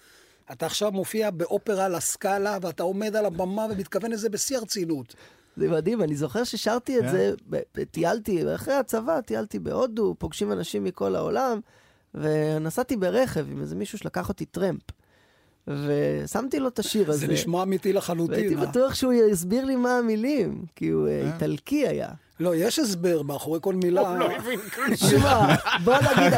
אתה 0.53 0.67
עכשיו 0.67 0.93
מופיע 0.93 1.31
באופרה 1.31 1.89
לסקאלה, 1.89 2.59
ואתה 2.63 2.83
עומד 2.83 3.17
על 3.17 3.27
הבמה 3.27 3.67
ומתכוון 3.71 4.11
לזה 4.11 4.29
בשיא 4.29 4.57
הרצינות. 4.57 5.15
זה 5.57 5.69
מדהים, 5.69 6.03
אני 6.03 6.17
זוכר 6.17 6.45
ששרתי 6.45 6.99
את 6.99 7.03
כן. 7.03 7.11
זה, 7.11 7.35
טיילתי, 7.91 8.55
אחרי 8.55 8.75
הצבא 8.75 9.21
טיילתי 9.21 9.59
בהודו, 9.59 10.15
פוגשים 10.19 10.53
אנשים 10.53 10.85
מכל 10.85 11.17
העולם, 11.17 11.61
ונסעתי 12.15 12.97
ברכב 12.97 13.51
עם 13.51 13.61
איזה 13.61 13.77
מישהו 13.77 13.99
שלקח 13.99 14.29
אותי 14.29 14.45
טרמפ. 14.45 14.83
ושמתי 15.67 16.61
לו 16.61 16.69
את 16.69 16.79
השיר 16.79 17.11
הזה. 17.11 17.27
זה 17.27 17.33
נשמע 17.33 17.63
אמיתי 17.63 17.89
והייתי 17.89 17.99
לחלוטין. 17.99 18.59
אה? 18.59 18.67
בטוח 18.67 18.95
שהוא 18.95 19.13
יסביר 19.13 19.65
לי 19.65 19.77
מה 19.77 19.99
המילים, 19.99 20.65
כי 20.77 20.89
הוא 20.89 21.09
אה, 21.09 21.33
איטלקי 21.33 21.87
היה. 21.89 22.09
לא, 22.41 22.57
יש 22.57 22.79
הסבר 22.79 23.23
מאחורי 23.23 23.59
כל 23.63 23.75
מילה. 23.75 24.17
לא 24.19 24.31
הבין 24.31 24.61
כלום. 24.61 24.97
שמע, 24.97 25.55
בוא 25.85 25.95
נגיד, 25.97 26.33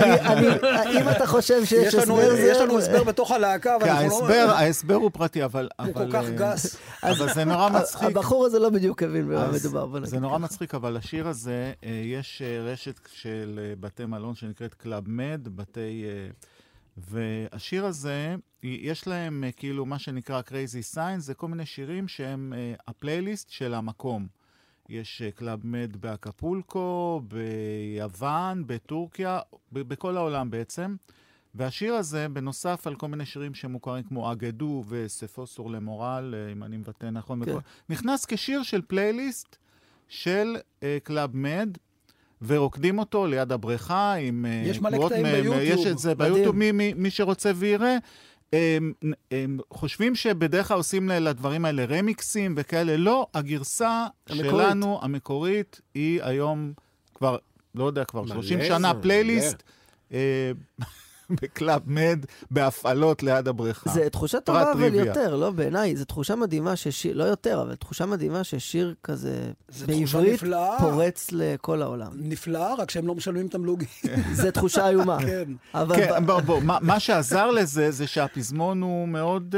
אם 1.01 1.09
אתה 1.09 1.27
חושב 1.27 1.65
שיש 1.65 1.95
הסבר, 1.95 2.37
זה... 2.37 2.51
יש 2.51 2.59
לנו 2.59 2.79
הסבר 2.79 3.05
בתוך 3.05 3.31
הלהקה, 3.31 3.77
אבל 3.77 3.85
כי 3.85 3.91
אנחנו 3.91 4.09
לא... 4.09 4.35
ההסבר, 4.35 4.51
ההסבר 4.55 4.95
הוא 4.95 5.11
פרטי, 5.15 5.45
אבל... 5.45 5.69
הוא 5.85 5.95
כל 5.95 6.13
כך 6.13 6.25
אה, 6.25 6.31
גס. 6.31 6.77
אבל 7.03 7.35
זה 7.35 7.45
נורא 7.45 7.69
מצחיק. 7.69 8.09
הבחור 8.09 8.47
הזה 8.47 8.59
לא 8.59 8.71
בדיוק 8.71 9.03
הבין 9.03 9.29
במה 9.29 9.51
מדובר. 9.53 10.05
זה 10.05 10.21
נורא 10.21 10.39
מצחיק, 10.39 10.75
אבל 10.75 10.97
השיר 10.97 11.29
הזה, 11.29 11.73
אה, 11.85 12.03
יש 12.05 12.43
אה, 12.43 12.73
רשת 12.73 13.01
של 13.13 13.75
בתי 13.81 14.05
מלון 14.05 14.35
שנקראת 14.35 14.75
קלאב 14.75 15.05
מד, 15.07 15.49
בתי... 15.57 16.05
והשיר 16.97 17.87
הזה, 17.87 18.35
יש 18.63 19.07
להם 19.07 19.45
כאילו 19.57 19.87
מה 19.87 19.99
שנקרא 19.99 20.41
Crazy 20.41 20.97
Signs, 20.97 21.19
זה 21.19 21.35
כל 21.35 21.49
מיני 21.49 21.67
שירים 21.67 22.09
שהם 22.09 22.53
הפלייליסט 22.89 23.51
של 23.51 23.75
המקום. 23.75 24.38
יש 24.89 25.23
אה, 25.23 25.31
קלאב 25.31 25.61
מד 25.65 25.97
באקפולקו, 25.97 27.23
ביוון, 27.29 28.67
בטורקיה, 28.67 29.41
בכל 29.73 30.17
העולם 30.17 30.51
בעצם. 30.51 30.97
והשיר 31.55 31.95
הזה, 31.95 32.29
בנוסף 32.29 32.87
על 32.87 32.95
כל 32.95 33.09
מיני 33.09 33.27
שירים 33.27 33.55
שמוכרים 33.55 34.05
כמו 34.05 34.33
אגדו 34.33 34.85
וסופסור 34.89 35.71
למורל, 35.71 36.35
אה, 36.37 36.53
אם 36.53 36.63
אני 36.63 36.77
מבטא 36.77 37.07
נכון, 37.07 37.45
כן. 37.45 37.51
בכל- 37.51 37.61
נכנס 37.89 38.25
כשיר 38.27 38.63
של 38.63 38.83
פלייליסט 38.83 39.57
של 40.09 40.57
אה, 40.83 40.99
קלאב 41.03 41.37
מד, 41.37 41.79
ורוקדים 42.43 42.99
אותו 42.99 43.27
ליד 43.27 43.53
הבריכה 43.53 44.15
עם 44.15 44.47
אה, 44.47 44.63
יש 44.67 44.81
מלא 44.81 45.07
קטעים 45.07 45.27
ביוטיוב. 45.27 45.55
יש 45.81 45.87
את 45.87 45.99
זה. 45.99 46.15
ביוטיוב, 46.15 46.57
מי, 46.57 46.73
מי, 46.73 46.93
מי 46.95 47.11
שרוצה 47.11 47.51
ויראה. 47.57 47.97
הם, 48.53 48.93
הם 49.31 49.59
חושבים 49.73 50.15
שבדרך 50.15 50.69
כלל 50.69 50.77
עושים 50.77 51.09
לדברים 51.09 51.65
האלה 51.65 51.85
רמיקסים 51.85 52.55
וכאלה. 52.57 52.97
לא, 52.97 53.27
הגרסה 53.35 54.07
המקורית. 54.29 54.51
שלנו, 54.51 54.99
המקורית, 55.03 55.81
היא 55.95 56.23
היום 56.23 56.73
כבר, 57.15 57.37
לא 57.75 57.85
יודע, 57.85 58.05
כבר 58.05 58.23
מלא 58.23 58.35
30 58.35 58.59
זה, 58.61 58.67
שנה. 58.67 58.93
פלייליסט. 59.03 59.63
בקלאב 61.31 61.83
מד, 61.87 62.19
בהפעלות 62.51 63.23
ליד 63.23 63.49
הבריכה. 63.49 63.91
זה 63.91 64.11
תחושה 64.11 64.41
טובה, 64.41 64.63
אבל 64.73 64.73
טריוויה. 64.81 65.05
יותר, 65.05 65.37
לא 65.37 65.51
בעיניי, 65.51 65.97
זו 65.97 66.05
תחושה 66.05 66.37
מדהימה 66.37 66.77
ששיר, 66.77 67.17
לא 67.17 67.25
יותר, 67.25 67.63
אבל 67.63 67.75
תחושה 67.75 68.07
מדהימה 68.07 68.45
ששיר 68.45 68.95
כזה 69.05 69.51
בעברית 69.87 70.33
נפלאה. 70.35 70.79
פורץ 70.79 71.29
לכל 71.33 71.83
העולם. 71.83 72.11
נפלא, 72.15 72.75
רק 72.79 72.91
שהם 72.91 73.07
לא 73.07 73.15
משלמים 73.15 73.49
תמלוגים. 73.49 73.89
זו 74.33 74.51
תחושה 74.51 74.89
איומה. 74.89 75.19
כן. 75.27 75.53
אבל 75.75 75.97
כן, 75.97 76.27
בוא, 76.27 76.41
בוא, 76.41 76.61
מה, 76.61 76.79
מה 76.81 77.01
שעזר 77.01 77.51
לזה, 77.51 77.91
זה 77.91 78.07
שהפזמון 78.07 78.83
הוא 78.83 79.09
מאוד 79.09 79.55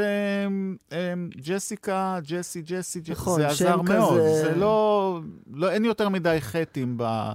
אמ, 0.46 0.76
אמ, 0.92 1.30
ג'סיקה, 1.36 2.18
ג'סי, 2.28 2.62
ג'סי, 2.62 3.00
ג'סי, 3.00 3.12
נכון, 3.12 3.40
זה 3.40 3.48
עזר 3.48 3.82
מאוד. 3.82 4.18
כזה- 4.20 4.42
זה 4.42 4.54
לא, 4.56 5.20
לא, 5.54 5.70
אין 5.70 5.84
יותר 5.84 6.08
מדי 6.08 6.36
חטאים 6.40 6.94
ב, 6.98 7.32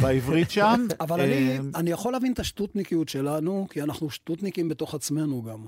בעברית 0.00 0.50
שם. 0.50 0.86
אבל 1.00 1.20
אני, 1.20 1.58
אמ, 1.58 1.70
אני 1.74 1.90
יכול 1.90 2.12
להבין 2.12 2.32
את 2.32 2.38
השטותניקיות 2.38 3.08
שלנו, 3.08 3.66
כי 3.70 3.82
אנחנו 3.82 4.10
שטותניקים 4.10 4.68
בתוך 4.68 4.94
עצמנו 4.94 5.42
גם. 5.42 5.66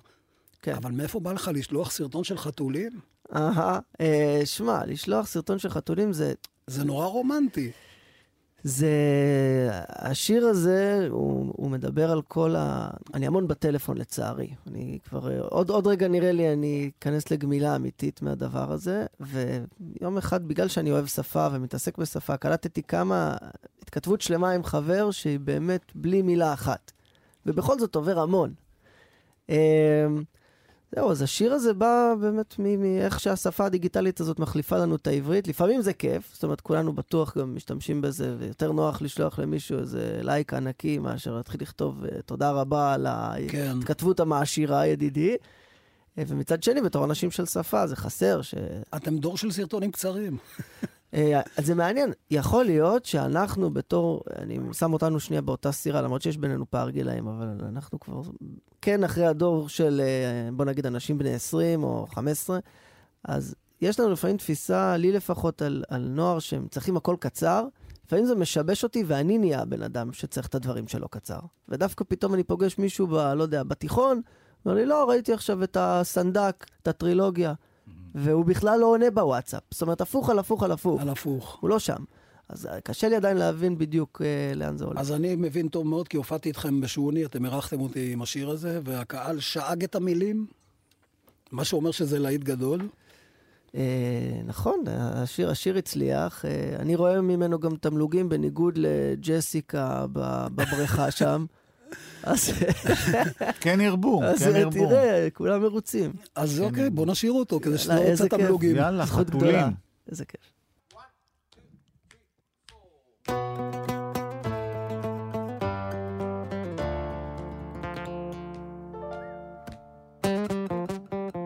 כן. 0.63 0.75
אבל 0.75 0.91
מאיפה 0.91 1.21
בא 1.21 1.33
לך 1.33 1.51
לשלוח 1.55 1.91
סרטון 1.91 2.25
של 2.25 2.39
חתולים? 2.39 2.93
אהה, 3.35 3.79
אה, 4.01 4.43
שמע, 4.45 4.87
לשלוח 4.87 5.27
סרטון 5.27 5.59
של 5.59 5.69
חתולים 5.69 6.13
זה... 6.13 6.33
זה 6.67 6.85
נורא 6.85 7.07
רומנטי. 7.07 7.71
זה... 8.65 8.91
השיר 9.89 10.47
הזה, 10.47 11.07
הוא, 11.11 11.53
הוא 11.57 11.71
מדבר 11.71 12.11
על 12.11 12.23
כל 12.23 12.57
ה... 12.57 12.91
אני 13.15 13.27
המון 13.27 13.49
בטלפון 13.49 13.99
לצערי. 13.99 14.49
אני 14.67 14.99
כבר... 15.05 15.47
עוד, 15.49 15.71
עוד 15.71 15.87
רגע 15.87 16.09
נראה 16.09 16.33
לי 16.33 16.53
אני 16.53 16.91
אכנס 16.99 17.31
לגמילה 17.31 17.77
אמיתית 17.77 18.23
מהדבר 18.23 18.73
הזה, 18.73 19.07
ויום 19.21 20.19
אחד, 20.19 20.49
בגלל 20.49 20.69
שאני 20.69 20.91
אוהב 20.91 21.07
שפה 21.07 21.47
ומתעסק 21.53 21.99
בשפה, 21.99 22.37
קלטתי 22.37 22.83
כמה... 22.83 23.37
התכתבות 23.83 24.21
שלמה 24.21 24.51
עם 24.51 24.65
חבר 24.65 25.11
שהיא 25.11 25.41
באמת 25.41 25.93
בלי 25.95 26.23
מילה 26.23 26.53
אחת. 26.53 26.93
ובכל 27.47 27.79
זאת 27.79 27.95
עובר 27.95 28.19
המון. 28.19 28.55
זהו, 30.95 31.11
אז 31.11 31.23
השיר 31.23 31.53
הזה 31.53 31.75
בא 31.75 32.15
באמת 32.21 32.55
מאיך 32.59 33.21
שהשפה 33.21 33.65
הדיגיטלית 33.65 34.21
הזאת 34.21 34.39
מחליפה 34.39 34.79
לנו 34.79 34.97
את 34.97 35.07
העברית. 35.07 35.49
לפעמים 35.49 35.83
זה 35.83 35.93
כיף, 35.93 36.31
זאת 36.35 36.45
אומרת, 36.45 36.61
כולנו 36.61 36.93
בטוח 36.93 37.39
גם 37.39 37.57
משתמשים 37.57 38.01
בזה, 38.01 38.37
ויותר 38.39 38.73
נוח 38.73 39.03
לשלוח 39.03 39.39
למישהו 39.39 39.79
איזה 39.79 40.21
לייק 40.23 40.55
ענקי 40.55 40.99
מאשר 40.99 41.35
להתחיל 41.35 41.63
לכתוב 41.63 42.05
אה, 42.05 42.23
תודה 42.23 42.51
רבה 42.51 42.95
על 42.95 43.07
כן. 43.49 43.73
ההתכתבות 43.75 44.21
המעשירה, 44.21 44.87
ידידי. 44.87 45.37
אה, 46.19 46.23
ומצד 46.29 46.63
שני, 46.63 46.81
בתור 46.83 47.05
אנשים 47.05 47.31
של 47.31 47.47
שפה, 47.47 47.87
זה 47.87 47.97
חסר 47.97 48.43
ש... 48.43 48.55
אתם 48.97 49.19
דור 49.19 49.37
של 49.37 49.51
סרטונים 49.51 49.93
קצרים. 49.93 50.37
אה, 51.15 51.41
אז 51.57 51.67
זה 51.67 51.75
מעניין, 51.75 52.13
יכול 52.31 52.65
להיות 52.65 53.05
שאנחנו 53.05 53.71
בתור, 53.71 54.23
אני 54.39 54.59
שם 54.73 54.93
אותנו 54.93 55.21
שנייה 55.21 55.43
באותה 55.43 55.73
סירה, 55.73 56.03
למרות 56.03 56.23
שיש 56.23 56.37
בינינו 56.37 56.71
פער 56.71 56.91
גילאים, 56.91 57.27
אבל 57.27 57.49
אנחנו 57.69 58.01
כבר 58.01 58.23
כן 58.83 59.05
אחרי 59.05 59.27
הדור 59.27 59.69
של, 59.69 60.01
אה, 60.05 60.53
בוא 60.53 60.65
נגיד, 60.65 60.87
אנשים 60.87 61.19
בני 61.19 61.35
20 61.35 61.85
או 61.85 62.07
15, 62.11 62.59
אז 63.25 63.55
יש 63.81 64.01
לנו 64.01 64.11
לפעמים 64.11 64.37
תפיסה, 64.37 64.97
לי 64.97 65.13
לפחות, 65.13 65.63
על, 65.63 65.85
על 65.89 66.03
נוער 66.03 66.39
שהם 66.39 66.67
צריכים 66.71 66.97
הכל 66.97 67.17
קצר, 67.21 67.67
לפעמים 68.07 68.27
זה 68.27 68.35
משבש 68.35 68.85
אותי 68.85 69.05
ואני 69.07 69.39
נהיה 69.39 69.61
הבן 69.61 69.83
אדם 69.83 70.13
שצריך 70.13 70.47
את 70.47 70.55
הדברים 70.55 70.89
שלו 70.89 71.09
קצר. 71.09 71.39
ודווקא 71.69 72.05
פתאום 72.09 72.35
אני 72.35 72.45
פוגש 72.45 72.79
מישהו, 72.79 73.07
ב, 73.07 73.15
לא 73.15 73.43
יודע, 73.43 73.63
בתיכון, 73.63 74.21
אומר 74.67 74.77
לי, 74.77 74.87
לא, 74.87 75.09
ראיתי 75.09 75.33
עכשיו 75.33 75.63
את 75.65 75.77
הסנדק, 75.81 76.67
את 76.83 76.89
הטרילוגיה. 76.89 77.55
והוא 78.15 78.45
בכלל 78.45 78.81
לא 78.81 78.87
עונה 78.87 79.11
בוואטסאפ. 79.11 79.63
זאת 79.71 79.83
אומרת, 79.83 80.01
הפוך 80.01 80.31
על 80.31 80.39
הפוך 80.39 80.63
על 80.63 80.73
הפוך. 80.73 81.01
על 81.01 81.09
הפוך. 81.09 81.59
הוא 81.61 81.71
לא 81.71 81.79
שם. 81.79 82.05
אז 82.49 82.67
אה, 82.67 82.81
קשה 82.81 83.09
לי 83.09 83.17
עדיין 83.17 83.37
להבין 83.37 83.79
בדיוק 83.79 84.23
אה, 84.25 84.55
לאן 84.55 84.77
זה 84.77 84.85
הולך. 84.85 84.99
אז 85.01 85.13
אני 85.13 85.37
מבין 85.37 85.69
טוב 85.69 85.87
מאוד, 85.87 86.09
כי 86.09 86.17
הופעתי 86.17 86.49
איתכם 86.49 86.81
בשוני, 86.81 87.25
אתם 87.25 87.45
אירחתם 87.45 87.81
אותי 87.81 88.13
עם 88.13 88.23
השיר 88.23 88.51
הזה, 88.51 88.81
והקהל 88.85 89.41
שאג 89.41 89.85
את 89.85 89.95
המילים, 89.95 90.47
מה 91.53 91.65
שאומר 91.65 91.91
שזה 91.91 92.19
להיט 92.19 92.45
גדול. 92.45 92.89
אה, 93.75 94.41
נכון, 94.47 94.85
השיר, 94.89 95.51
השיר 95.51 95.79
הצליח. 95.79 96.45
אה, 96.45 96.77
אני 96.79 96.97
רואה 96.97 97.21
ממנו 97.21 97.59
גם 97.59 97.77
תמלוגים 97.77 98.29
בניגוד 98.29 98.79
לג'סיקה 98.79 100.07
בבריכה 100.13 101.11
שם. 101.11 101.45
אז, 102.23 102.51
כן 103.61 103.81
ירבו, 103.81 104.23
אז 104.25 104.43
כן 104.43 104.57
ירבו. 104.57 104.89
תראה, 104.89 105.29
כולם 105.33 105.63
מרוצים. 105.63 106.13
אז 106.37 106.61
אוקיי, 106.61 106.91
בוא 106.91 107.07
נשאיר 107.07 107.33
אותו, 107.33 107.61
כדי 107.61 107.79
שלא 107.79 107.95
כיף. 108.17 108.29
תמלוגים. 108.29 108.77
יאללה, 108.77 109.07
חתולים. 109.07 109.67
איזה 110.11 110.25
כיף. 110.25 110.41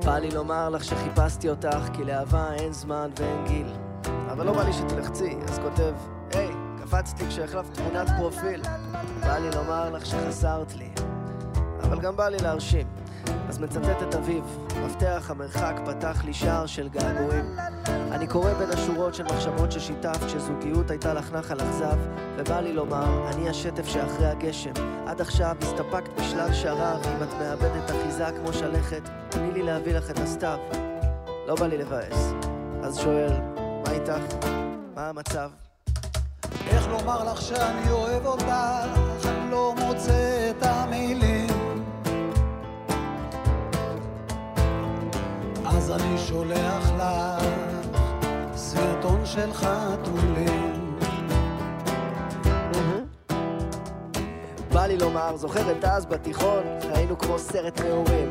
בא 0.04 0.18
לי 0.18 0.30
לומר 0.30 0.68
לך 0.68 0.84
שחיפשתי 0.84 1.48
אותך, 1.48 1.88
כי 1.92 2.04
לאהבה 2.04 2.54
אין 2.54 2.72
זמן 2.72 3.10
ואין 3.16 3.44
גיל. 3.46 3.66
אבל 4.32 4.46
לא 4.46 4.52
בא 4.52 4.62
לי 4.62 4.72
שתלחצי, 4.72 5.36
אז 5.48 5.58
כותב, 5.58 5.94
היי, 6.92 7.02
קפצתי 7.02 7.26
כשהחלפת 7.28 7.74
תמונת 7.74 8.08
פרופיל. 8.16 8.62
בא 9.20 9.38
לי 9.38 9.50
לומר 9.50 9.90
לך 9.90 10.06
שחסרת 10.06 10.74
לי, 10.74 10.90
אבל 11.82 12.00
גם 12.00 12.16
בא 12.16 12.28
לי 12.28 12.36
להרשים. 12.38 12.86
אז 13.48 13.58
מצטט 13.58 14.02
את 14.08 14.14
אביו, 14.14 14.42
מפתח 14.86 15.26
המרחק 15.30 15.80
פתח 15.86 16.24
לי 16.24 16.34
שער 16.34 16.66
של 16.66 16.88
געגועים. 16.88 17.56
אני 17.86 18.26
קורא 18.26 18.54
בין 18.54 18.70
השורות 18.70 19.14
של 19.14 19.24
מחשבות 19.24 19.72
ששיתפת, 19.72 20.28
שזוגיות 20.28 20.90
הייתה 20.90 21.14
לך 21.14 21.32
נחל 21.32 21.60
אכזב, 21.60 21.98
ובא 22.36 22.60
לי 22.60 22.72
לומר, 22.72 23.30
אני 23.30 23.48
השטף 23.48 23.86
שאחרי 23.86 24.26
הגשם. 24.26 24.72
עד 25.06 25.20
עכשיו 25.20 25.56
הסתפקת 25.62 26.20
בשלל 26.20 26.52
שרב, 26.52 27.00
אם 27.06 27.22
את 27.22 27.34
מאבדת 27.40 27.90
אחיזה 27.90 28.26
כמו 28.36 28.52
שלכת, 28.52 29.08
תני 29.28 29.52
לי 29.52 29.62
להביא 29.62 29.94
לך 29.94 30.10
את 30.10 30.18
הסתיו. 30.18 30.58
לא 31.46 31.54
בא 31.54 31.66
לי 31.66 31.78
לבאס. 31.78 32.32
אז 32.82 32.98
שואל, 32.98 33.32
מה 33.86 33.92
איתך? 33.92 34.46
מה 34.94 35.08
המצב? 35.08 35.67
לומר 36.90 37.32
לך 37.32 37.42
שאני 37.42 37.90
אוהב 37.90 38.26
אותך, 38.26 38.46
אני 39.24 39.50
לא 39.50 39.74
מוצא 39.78 40.50
את 40.50 40.62
המילים. 40.62 41.48
אז 45.66 45.90
אני 45.90 46.18
שולח 46.18 46.90
לך 46.98 47.44
סרטון 48.54 49.26
של 49.26 49.52
חתולים. 49.52 50.98
בא 54.72 54.86
לי 54.86 54.98
לומר, 54.98 55.36
זוכרת 55.36 55.84
אז 55.84 56.06
בתיכון, 56.06 56.62
היינו 56.94 57.18
כמו 57.18 57.38
סרט 57.38 57.80
נעורים. 57.80 58.28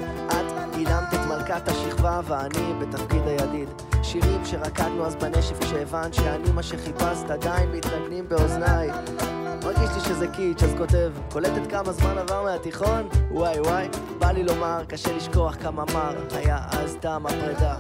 את 0.87 0.91
גילמת 0.91 1.13
את 1.13 1.27
מלכת 1.27 1.67
השכבה 1.67 2.19
ואני 2.23 2.73
בתפקיד 2.79 3.21
הידיד. 3.27 3.69
שירים 4.03 4.45
שרקדנו 4.45 5.05
אז 5.05 5.15
בנשף 5.15 5.59
כשהבנת 5.59 6.13
שאני 6.13 6.51
מה 6.55 6.63
שחיפשת 6.63 7.29
עדיין 7.29 7.71
מתנגנים 7.71 8.29
באוזניי. 8.29 8.89
מרגיש 9.63 9.89
לי 9.95 10.01
שזה 10.01 10.27
קיץ', 10.27 10.63
אז 10.63 10.73
כותב, 10.77 11.11
קולטת 11.31 11.71
כמה 11.71 11.91
זמן 11.91 12.17
עבר 12.17 12.43
מהתיכון? 12.43 13.07
וואי 13.31 13.59
וואי, 13.59 13.87
בא 14.19 14.31
לי 14.31 14.43
לומר, 14.43 14.83
קשה 14.87 15.17
לשכוח 15.17 15.55
כמה 15.55 15.83
מר 15.93 16.15
היה 16.31 16.57
אז 16.71 16.97
טעם 16.99 17.25
הפרידה. 17.25 17.75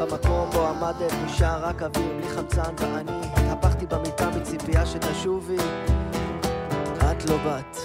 במקום 0.00 0.50
בו 0.52 0.68
עמדת 0.68 1.12
נשאר 1.24 1.64
רק 1.64 1.82
אוויר, 1.82 2.12
בלי 2.16 2.28
חמצן 2.28 2.72
ואני 2.78 3.20
התהפכתי 3.36 3.86
במיטה 3.86 4.30
בציפייה 4.30 4.86
שתשובי. 4.86 5.56
את 6.98 7.24
לא 7.30 7.36
באת, 7.36 7.76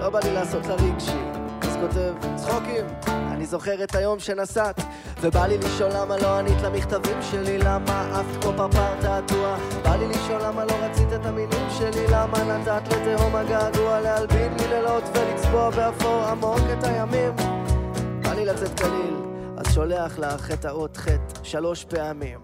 לא 0.00 0.10
בא 0.10 0.18
לי 0.24 0.34
לעשות 0.34 0.66
לה 0.66 0.74
רגשי. 0.74 1.43
אז 1.74 1.80
כותב, 1.80 2.34
צחוקים, 2.36 2.86
אני 3.06 3.46
זוכר 3.46 3.84
את 3.84 3.94
היום 3.94 4.18
שנסעת, 4.18 4.80
ובא 5.20 5.46
לי 5.46 5.58
לשאול 5.58 5.90
למה 5.94 6.16
לא 6.16 6.38
ענית 6.38 6.62
למכתבים 6.62 7.22
שלי, 7.22 7.58
למה 7.58 8.20
עפת 8.20 8.42
כמו 8.42 8.52
פרפר 8.56 9.00
תעתוע. 9.00 9.56
בא 9.82 9.96
לי 9.96 10.08
לשאול 10.08 10.42
למה 10.42 10.64
לא 10.64 10.72
רצית 10.72 11.12
את 11.12 11.26
המילים 11.26 11.70
שלי, 11.78 12.06
למה 12.10 12.44
נתת 12.44 12.92
לתהום 12.92 13.36
הגעגוע 13.36 14.00
להלבין 14.00 14.52
לי 14.58 14.68
לילות 14.68 15.04
ולצבוע 15.14 15.70
באפור 15.70 16.24
עמוק 16.24 16.60
את 16.78 16.84
הימים. 16.84 17.32
בא 18.22 18.32
לי 18.34 18.44
לצאת 18.44 18.80
קליל, 18.80 19.16
אז 19.56 19.74
שולח 19.74 20.18
לך 20.18 20.50
את 20.50 20.64
האות 20.64 20.96
ח' 20.96 21.08
שלוש 21.42 21.84
פעמים. 21.84 22.38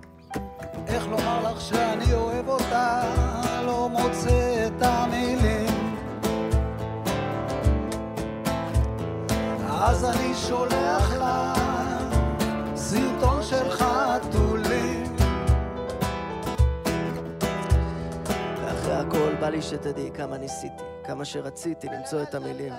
איך 0.87 1.07
לומר 1.07 1.53
לך 1.53 1.61
שאני 1.61 2.15
אוהב 2.15 2.49
אותה, 2.49 3.03
לא 3.67 3.89
מוצא 3.89 4.67
את 4.67 4.83
המילים. 4.83 5.60
אז 9.83 10.05
אני 10.05 10.35
שולח 10.35 11.17
לה 11.19 11.55
סרטון 12.75 13.43
של 13.43 13.71
חתולים. 13.71 15.17
ואחרי 18.65 18.93
הכל 18.93 19.35
בא 19.41 19.49
לי 19.49 19.63
שתדעי 19.63 20.11
כמה 20.15 20.39
ניסיתי, 20.39 20.83
כמה 21.05 21.25
שרציתי 21.25 21.87
למצוא 21.87 22.23
את 22.23 22.35
המילים. 22.35 22.73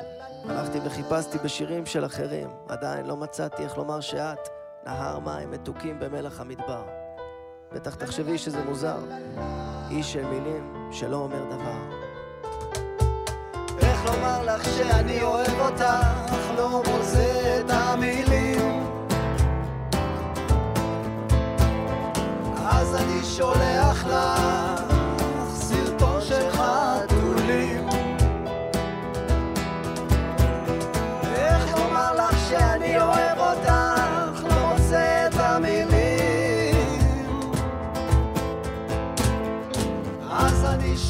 הלכתי 0.49 0.79
וחיפשתי 0.85 1.37
בשירים 1.37 1.85
של 1.85 2.05
אחרים, 2.05 2.49
עדיין 2.67 3.05
לא 3.05 3.17
מצאתי 3.17 3.63
איך 3.63 3.77
לומר 3.77 3.99
שאת 3.99 4.49
נהר 4.85 5.19
מים 5.19 5.51
מתוקים 5.51 5.99
במלח 5.99 6.39
המדבר. 6.41 6.83
בטח 7.71 7.95
תחשבי 7.95 8.37
שזה 8.37 8.63
מוזר, 8.63 8.99
איש 9.91 10.13
של 10.13 10.25
מילים 10.25 10.89
שלא 10.91 11.15
אומר 11.15 11.45
דבר. 11.45 11.79
איך 13.79 14.05
לומר 14.05 14.43
לך 14.43 14.65
שאני 14.65 15.21
אוהב 15.21 15.59
אותך, 15.59 16.40
לא 16.57 16.83
מוצא 16.87 17.59
את 17.65 17.71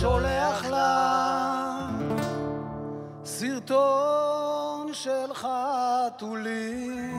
שולח 0.01 0.65
לך 0.65 0.81
סרטון 3.25 4.20
חתולים. 6.21 6.91
הקר 6.91 7.10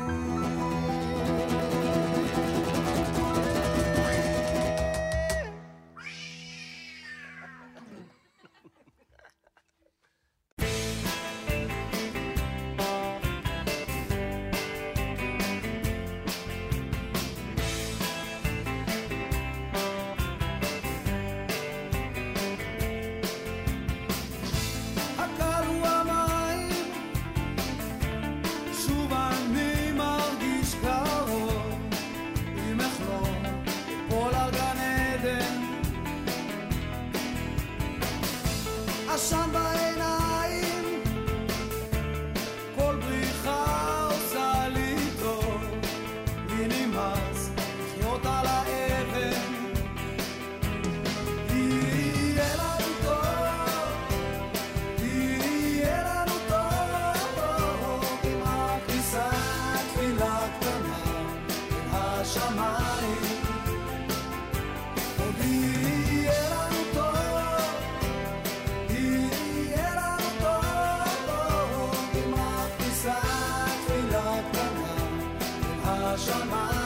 chamar. 76.16 76.81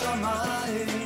jamais. 0.00 0.97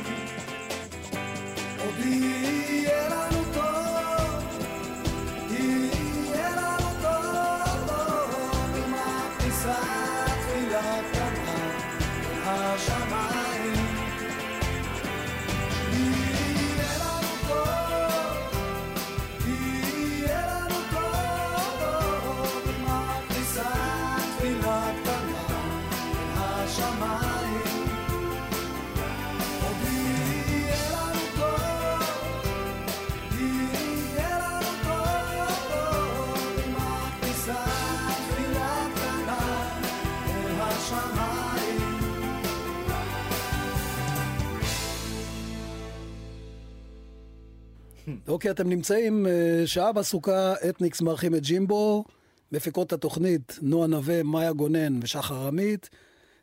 אוקיי, 48.43 48.51
אתם 48.51 48.69
נמצאים 48.69 49.27
אה, 49.27 49.63
שעה 49.65 49.91
בסוכה, 49.91 50.53
אתניקס 50.69 51.01
מארחים 51.01 51.35
את 51.35 51.41
ג'ימבו, 51.41 52.03
מפיקות 52.51 52.93
התוכנית 52.93 53.59
נועה 53.61 53.87
נווה, 53.87 54.23
מאיה 54.23 54.53
גונן 54.53 54.99
ושחר 55.03 55.47
עמית, 55.47 55.89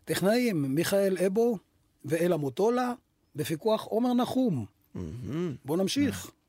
טכנאים 0.04 0.74
מיכאל 0.74 1.16
אבו 1.26 1.58
ואלה 2.04 2.36
מוטולה, 2.36 2.92
בפיקוח 3.36 3.84
עומר 3.84 4.14
נחום. 4.14 4.66
בואו 5.64 5.78
נמשיך. 5.78 6.16
הקרובה 6.24 6.39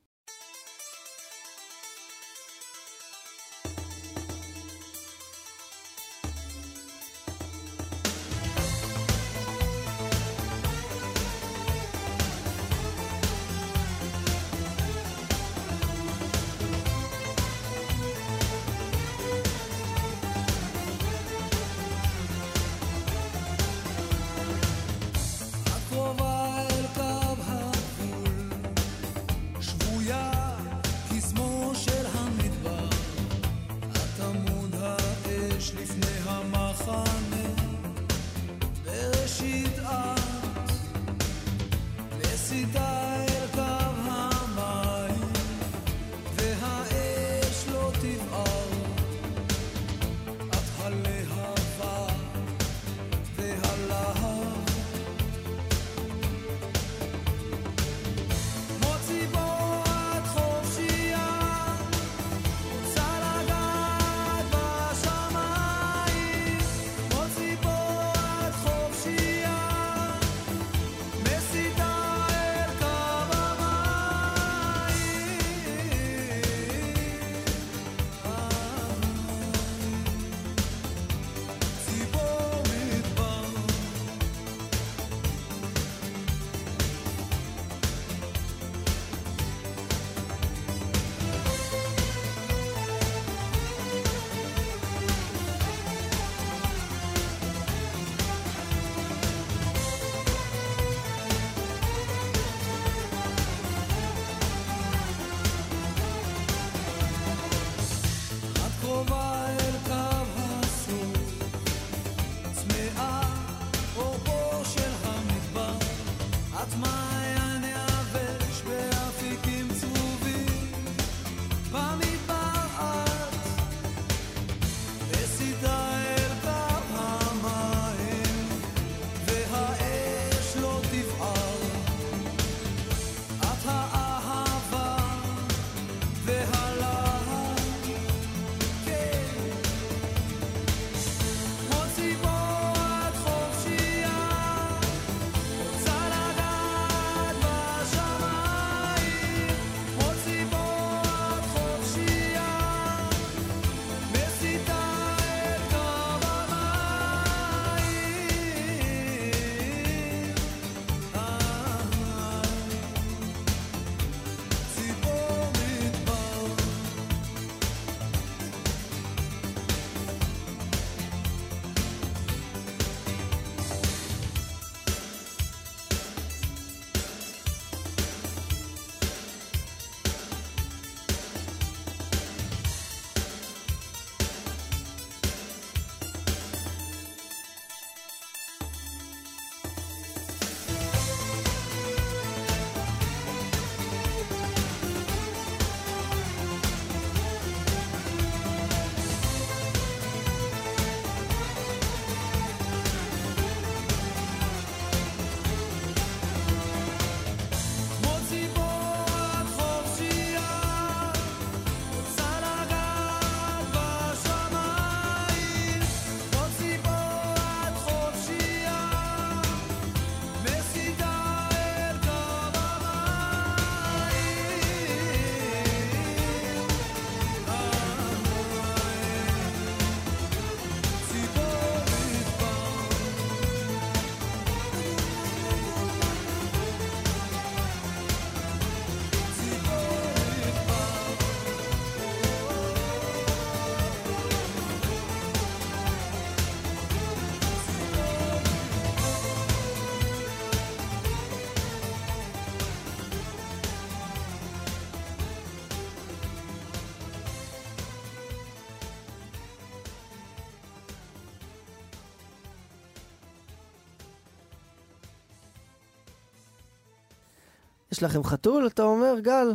יש 267.92 268.04
לכם 268.04 268.24
חתול, 268.24 268.68
אתה 268.68 268.84
אומר, 268.84 269.16
גל? 269.22 269.48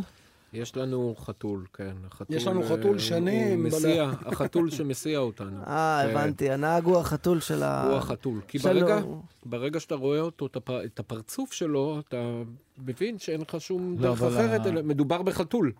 יש 0.53 0.77
לנו 0.77 1.15
חתול, 1.17 1.65
כן. 1.73 1.93
החתול, 2.07 2.35
יש 2.35 2.47
לנו 2.47 2.61
אה, 2.61 2.69
חתול 2.69 2.99
שנים 2.99 3.63
הוא 3.63 3.71
בלב. 3.71 3.79
מסיע, 3.79 4.11
החתול 4.25 4.69
שמסיע 4.69 5.19
אותנו. 5.19 5.63
אה, 5.67 6.01
כן. 6.03 6.09
הבנתי, 6.09 6.51
הנהג 6.51 6.85
הוא 6.85 6.97
החתול 6.97 7.39
של 7.39 7.63
ה... 7.63 7.83
הוא 7.83 7.97
החתול. 7.97 8.39
כי. 8.47 8.57
ברגע, 8.57 8.99
ברגע 9.49 9.79
שאתה 9.79 9.95
רואה 9.95 10.19
אותו, 10.19 10.45
את 10.45 10.55
הפ- 10.55 10.69
את 10.85 10.99
הפרצוף 10.99 11.53
שלו, 11.53 11.99
אתה 12.07 12.17
מבין 12.85 13.19
שאין 13.19 13.41
לך 13.41 13.61
שום 13.61 13.95
לא, 13.99 14.01
דרך 14.01 14.21
אחרת, 14.21 14.65
ה- 14.65 14.69
אלא 14.69 14.81
מדובר 14.83 15.21
בחתול. 15.21 15.71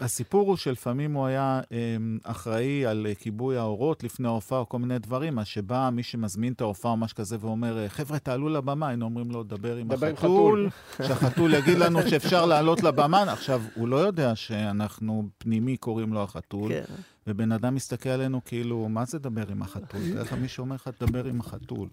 הסיפור 0.00 0.48
הוא 0.48 0.56
שלפעמים 0.56 1.12
הוא 1.14 1.26
היה 1.26 1.60
אמ, 1.72 2.18
אחראי 2.22 2.86
על 2.86 3.06
אה, 3.06 3.14
כיבוי 3.14 3.56
האורות 3.56 4.04
לפני 4.04 4.28
ההופעה 4.28 4.58
או 4.58 4.68
כל 4.68 4.78
מיני 4.78 4.98
דברים, 4.98 5.38
אז 5.38 5.46
שבא 5.46 5.90
מי 5.92 6.02
שמזמין 6.02 6.52
את 6.52 6.60
ההופעה 6.60 6.92
או 6.92 6.96
משהו 6.96 7.16
כזה 7.16 7.36
ואומר, 7.40 7.78
"אה, 7.78 7.88
חבר'ה, 7.88 8.18
תעלו 8.18 8.48
לבמה, 8.48 8.88
היינו 8.88 9.04
אומרים 9.04 9.30
לו, 9.30 9.42
דבר 9.42 9.76
עם 9.76 9.88
דבר 9.88 10.06
עם 10.06 10.12
החתול, 10.14 10.68
שהחתול 11.06 11.54
יגיד 11.54 11.78
לנו 11.78 12.02
שאפשר 12.08 12.46
לעלות 12.46 12.82
לבמה. 12.82 13.22
עכשיו, 13.32 13.62
הוא 13.74 13.88
לא 13.88 13.96
יודע 13.96 14.36
שאנחנו 14.36 15.28
פנימי 15.38 15.76
קוראים 15.76 16.12
לו 16.12 16.22
החתול, 16.22 16.68
כן. 16.72 16.84
ובן 17.26 17.52
אדם 17.52 17.74
מסתכל 17.74 18.08
עלינו 18.08 18.40
כאילו, 18.44 18.88
מה 18.88 19.04
זה 19.04 19.18
דבר 19.18 19.48
עם 19.50 19.62
החתול? 19.62 20.00
לך 20.20 20.32
מישהו 20.32 20.62
אומר 20.64 20.74
לך, 20.74 20.88
תדבר 20.88 21.24
עם 21.24 21.40
החתול. 21.40 21.88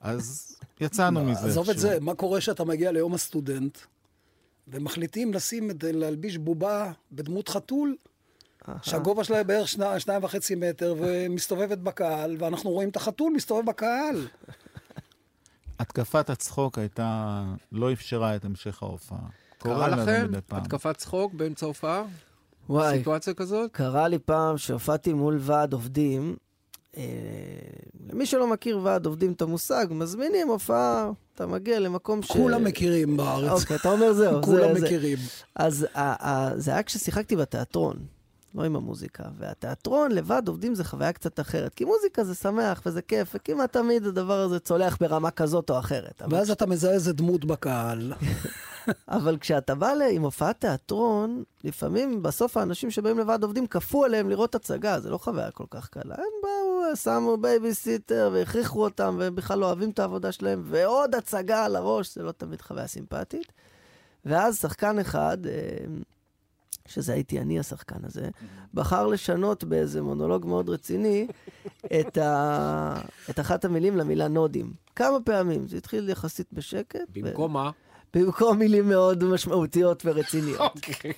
אז 0.00 0.56
יצאנו 0.80 1.24
מזה. 1.30 1.46
עזוב 1.46 1.70
את. 1.70 1.78
זה, 1.78 2.00
מה 2.00 2.14
קורה 2.14 2.40
שאתה 2.40 2.64
מגיע 2.64 2.92
ליום 2.92 3.14
הסטודנט, 3.14 3.78
ומחליטים 4.68 5.34
לשים, 5.34 5.70
להלביש 5.82 6.38
בובה 6.38 6.92
בדמות 7.12 7.48
חתול, 7.48 7.96
שהגובה 8.82 9.24
שלה 9.24 9.44
בערך 9.44 9.68
שני- 9.68 10.00
שניים 10.00 10.24
וחצי 10.24 10.54
מטר, 10.54 10.94
ומסתובבת 11.00 11.78
בקהל, 11.78 12.36
ואנחנו 12.38 12.70
רואים 12.70 12.88
את 12.88 12.96
החתול 12.96 13.32
מסתובב 13.36 13.66
בקהל. 13.66 14.26
התקפת 15.78 16.30
הצחוק 16.30 16.78
הייתה, 16.78 17.42
לא 17.72 17.92
אפשרה 17.92 18.36
את 18.36 18.44
המשך 18.44 18.82
ההופעה. 18.82 19.18
קרה 19.58 19.88
לכם. 19.88 20.30
התקפת 20.50 20.96
צחוק 20.96 21.34
באמצע 21.34 21.66
הופעה? 21.66 22.02
וואי, 22.70 22.98
סיטואציה 22.98 23.34
כזאת? 23.34 23.70
קרה 23.72 24.08
לי 24.08 24.18
פעם 24.18 24.58
שהופעתי 24.58 25.12
מול 25.12 25.36
ועד 25.40 25.72
עובדים. 25.72 26.36
אה, 26.96 27.02
למי 28.12 28.26
שלא 28.26 28.46
מכיר 28.46 28.78
ועד 28.82 29.06
עובדים 29.06 29.32
את 29.32 29.42
המושג, 29.42 29.86
מזמינים 29.90 30.48
הופעה, 30.48 31.10
אתה 31.34 31.46
מגיע 31.46 31.78
למקום 31.80 32.22
ש... 32.22 32.26
כולם 32.32 32.64
מכירים 32.64 33.16
בארץ. 33.16 33.60
אוקיי, 33.62 33.76
אתה 33.76 33.90
אומר 33.92 34.12
זהו. 34.12 34.42
כולם 34.44 34.74
זה- 34.74 34.80
זה- 34.80 34.86
מכירים. 34.86 35.18
אז 35.56 35.86
ה- 35.94 36.28
ה- 36.30 36.58
זה 36.58 36.70
היה 36.70 36.82
כששיחקתי 36.82 37.36
בתיאטרון, 37.36 37.96
לא 38.54 38.64
עם 38.64 38.76
המוזיקה. 38.76 39.22
והתיאטרון 39.38 40.12
לבד 40.12 40.42
עובדים 40.48 40.74
זה 40.74 40.84
חוויה 40.84 41.12
קצת 41.12 41.40
אחרת. 41.40 41.74
כי 41.74 41.84
מוזיקה 41.84 42.24
זה 42.24 42.34
שמח 42.34 42.82
וזה 42.86 43.02
כיף, 43.02 43.32
וכמעט 43.34 43.72
תמיד 43.72 44.06
הדבר 44.06 44.40
הזה 44.40 44.58
צולח 44.58 44.96
ברמה 45.00 45.30
כזאת 45.30 45.70
או 45.70 45.78
אחרת. 45.78 46.22
ואז 46.30 46.50
אתה 46.50 46.66
מזהה 46.66 46.92
איזה 46.92 47.12
דמות 47.12 47.44
בקהל. 47.44 48.12
אבל 49.08 49.38
כשאתה 49.38 49.74
בא 49.74 49.92
עם 50.10 50.22
הופעת 50.22 50.60
תיאטרון, 50.60 51.42
לפעמים 51.64 52.22
בסוף 52.22 52.56
האנשים 52.56 52.90
שבאים 52.90 53.18
לוועד 53.18 53.42
עובדים 53.42 53.66
כפו 53.66 54.04
עליהם 54.04 54.28
לראות 54.28 54.54
הצגה, 54.54 55.00
זה 55.00 55.10
לא 55.10 55.18
חוויה 55.18 55.50
כל 55.50 55.64
כך 55.70 55.88
קלה. 55.88 56.14
הם 56.14 56.24
באו, 56.42 56.96
שמו 56.96 57.36
בייביסיטר 57.36 58.30
והכריחו 58.32 58.84
אותם, 58.84 59.16
והם 59.18 59.34
בכלל 59.34 59.58
לא 59.58 59.66
אוהבים 59.66 59.90
את 59.90 59.98
העבודה 59.98 60.32
שלהם, 60.32 60.62
ועוד 60.64 61.14
הצגה 61.14 61.64
על 61.64 61.76
הראש, 61.76 62.14
זה 62.14 62.22
לא 62.22 62.32
תמיד 62.32 62.62
חוויה 62.62 62.86
סימפטית. 62.86 63.52
ואז 64.24 64.58
שחקן 64.60 64.98
אחד, 64.98 65.38
אה, 65.46 65.52
שזה 66.88 67.12
הייתי 67.12 67.40
אני 67.40 67.58
השחקן 67.58 68.04
הזה, 68.04 68.28
בחר 68.74 69.06
לשנות 69.06 69.64
באיזה 69.64 70.02
מונולוג 70.02 70.46
מאוד 70.46 70.68
רציני 70.70 71.26
את, 72.00 72.18
ה... 72.18 73.00
את 73.30 73.40
אחת 73.40 73.64
המילים 73.64 73.96
למילה 73.96 74.28
נודים. 74.28 74.72
כמה 74.96 75.20
פעמים. 75.24 75.68
זה 75.68 75.76
התחיל 75.76 76.08
יחסית 76.08 76.52
בשקט. 76.52 77.00
ו- 77.00 77.12
במקום 77.12 77.52
מה? 77.52 77.70
במקום 78.14 78.58
מילים 78.58 78.88
מאוד 78.88 79.24
משמעותיות 79.24 80.02
ורציניות. 80.06 80.60
אוקיי. 80.60 81.12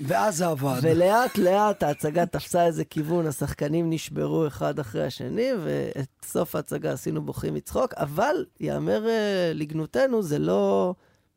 ואז 0.00 0.36
זה 0.36 0.46
עבד. 0.46 0.78
ולאט 0.82 1.38
לאט 1.38 1.82
ההצגה 1.82 2.26
תפסה 2.26 2.66
איזה 2.66 2.84
כיוון, 2.84 3.26
השחקנים 3.26 3.90
נשברו 3.90 4.46
אחד 4.46 4.78
אחרי 4.78 5.04
השני, 5.04 5.48
ואת 5.64 6.08
סוף 6.24 6.54
ההצגה 6.54 6.92
עשינו 6.92 7.22
בוכים 7.22 7.54
מצחוק, 7.54 7.94
אבל 7.94 8.44
יאמר 8.60 9.08
אה, 9.08 9.52
לגנותנו, 9.54 10.22
זה 10.22 10.38
לא, 10.38 10.94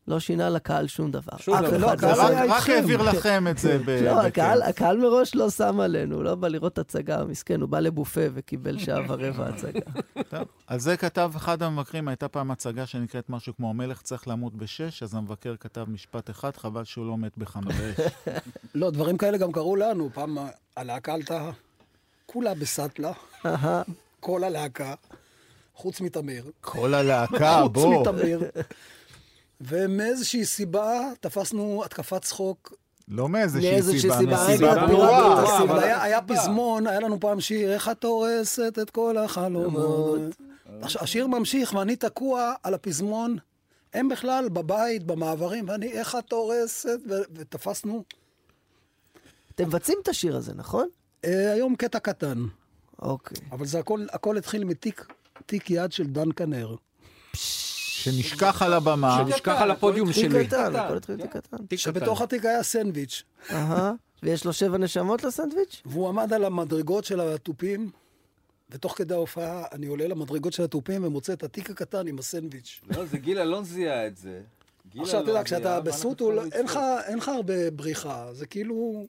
לא 0.08 0.20
שינה 0.20 0.50
לקהל 0.50 0.88
שום 0.88 1.12
דבר. 1.12 1.38
שום 1.38 1.58
דבר. 1.62 1.90
הקהל 1.90 2.12
לא- 2.18 2.24
רק- 2.24 2.32
היה 2.32 2.46
רק 2.46 2.58
איתכם. 2.58 2.72
העביר 2.74 3.02
לכם 3.02 3.48
את 3.52 3.58
זה 3.58 3.78
לא. 4.06 4.22
הקהל, 4.22 4.62
הקהל 4.62 4.98
מראש 4.98 5.36
לא 5.36 5.50
שם 5.50 5.80
עלינו, 5.80 6.16
הוא 6.16 6.24
לא 6.24 6.36
בא 6.36 6.48
לראות 6.48 6.78
הצגה, 6.78 7.24
מסכן, 7.24 7.62
הוא 7.62 7.70
בא 7.70 7.80
לבופה 7.80 8.22
וקיבל 8.34 8.80
שעה 8.80 9.00
ורבע 9.08 9.48
הצגה. 9.48 9.80
טוב, 10.30 10.48
על 10.68 10.80
זה 10.80 10.98
כתב 10.98 11.32
אחד 11.36 11.64
המבקרים, 11.64 12.08
הייתה 12.08 12.28
פעם 12.28 12.52
הצגה 12.52 12.86
שנקראת 12.86 13.30
משהו 13.30 13.56
כמו 13.56 13.70
המלך 13.70 14.02
צריך 14.02 14.28
למות 14.28 14.56
בשש, 14.56 15.04
אז 15.04 15.14
המבקר 15.16 15.56
כתב 15.60 15.86
משפט 15.88 16.30
אחד, 16.30 16.58
חבל 16.58 16.84
שהוא 16.84 17.06
לא 17.08 17.18
מת 17.18 17.38
בחמש. 17.38 17.76
לא, 18.76 18.92
דברים 18.92 19.18
כאלה 19.18 19.38
גם 19.38 19.52
קרו 19.52 19.76
לנו. 19.76 20.10
פעם 20.14 20.38
הלהקה 20.78 21.14
עלתה 21.14 21.50
כולה 22.26 22.54
בסטלה. 22.54 23.12
כל 24.20 24.44
הלהקה, 24.44 24.94
חוץ 25.76 26.02
מתמיר. 26.02 26.46
כל 26.62 26.94
הלהקה, 26.94 27.60
חוץ 27.64 27.72
בוא. 27.72 28.06
ומאיזושהי 29.68 30.46
סיבה 30.46 31.10
תפסנו 31.20 31.82
התקפת 31.86 32.22
צחוק. 32.22 32.74
לא 33.08 33.30
מאיזושהי 33.30 33.82
סיבה, 33.82 34.18
סיבה, 34.18 34.46
מסיבה 34.50 34.88
ברורה. 34.88 36.04
היה, 36.04 36.22
פזמון, 36.22 36.88
היה 36.88 37.00
לנו 37.00 37.20
פעם 37.20 37.42
שיר, 37.42 37.74
איך 37.74 37.90
את 37.90 38.04
הורסת 38.04 38.80
את 38.82 38.90
כל 38.90 39.18
החלומות. 39.18 40.22
השיר 40.82 41.28
ממשיך 41.28 41.74
ואני 41.74 41.96
תקוע 41.96 42.54
על 42.64 42.74
הפזמון. 42.74 43.38
הם 43.94 44.10
בכלל 44.10 44.50
בבית, 44.50 45.04
במעברים, 45.04 45.70
ואני, 45.70 45.92
איך 45.92 46.16
את 46.20 46.32
הורסת? 46.32 47.00
ותפסנו. 47.08 48.04
אתם 49.56 49.68
מבצעים 49.68 49.98
את 50.04 50.08
השיר 50.08 50.36
הזה, 50.36 50.54
נכון? 50.56 50.88
אה, 51.26 51.52
היום 51.52 51.76
קטע 51.76 52.00
קטן, 52.00 52.46
אוקיי. 53.02 53.38
אבל 53.52 53.66
זה 53.66 53.80
הכל, 54.12 54.38
התחיל 54.38 54.64
מתיק 54.64 55.06
תיק 55.46 55.72
יד 55.72 55.92
של 55.92 56.08
דן 56.08 56.32
כנר. 56.36 56.76
שנשכח 58.04 58.62
על 58.62 58.74
הבמה. 58.74 59.24
שנשכח 59.28 59.56
על 59.62 59.72
הפודיום 59.72 60.12
תיק 60.12 60.16
שלי. 60.16 60.48
קטן, 60.48 60.76
הכל 60.76 60.98
התחיל 60.98 61.22
תיק 61.22 61.32
קטן. 61.32 61.66
תיק 61.66 61.80
שבתוך. 61.80 62.22
התיק 62.22 62.46
היה 62.46 62.64
סנדוויץ', 62.64 63.24
אהה. 63.52 63.92
ויש 64.24 64.46
לו 64.46 64.54
שבע 64.54 64.78
נשמות 64.78 65.24
לסנדוויץ'? 65.24 65.82
והוא 65.86 66.10
עמד 66.10 66.34
על 66.34 66.46
המדרגות 66.46 67.06
של 67.06 67.22
התופים, 67.22 67.90
ותוך 68.70 68.98
כדי 68.98 69.14
ההופעה 69.14 69.64
אני 69.72 69.88
עולה 69.88 70.08
למדרגות 70.08 70.54
של 70.54 70.64
התופים 70.64 71.04
ומוצא 71.04 71.34
את 71.34 71.44
התיק 71.44 71.70
הקטן 71.70 72.08
עם 72.08 72.20
הסנדוויץ'. 72.20 72.82
לא, 72.90 73.06
זה 73.06 73.18
גיל 73.18 73.40
אלון 73.40 73.64
זיהה 73.64 74.08
את 74.08 74.18
זה. 74.18 74.42
עכשיו, 75.00 75.22
אתה 75.22 75.32
יודע, 75.32 75.44
כשאתה 75.44 75.82
בסוטו, 75.82 76.40
אין 77.06 77.18
לך 77.18 77.28
הרבה 77.28 77.72
בריחה, 77.72 78.28
זה 78.34 78.46
כאילו... 78.46 79.06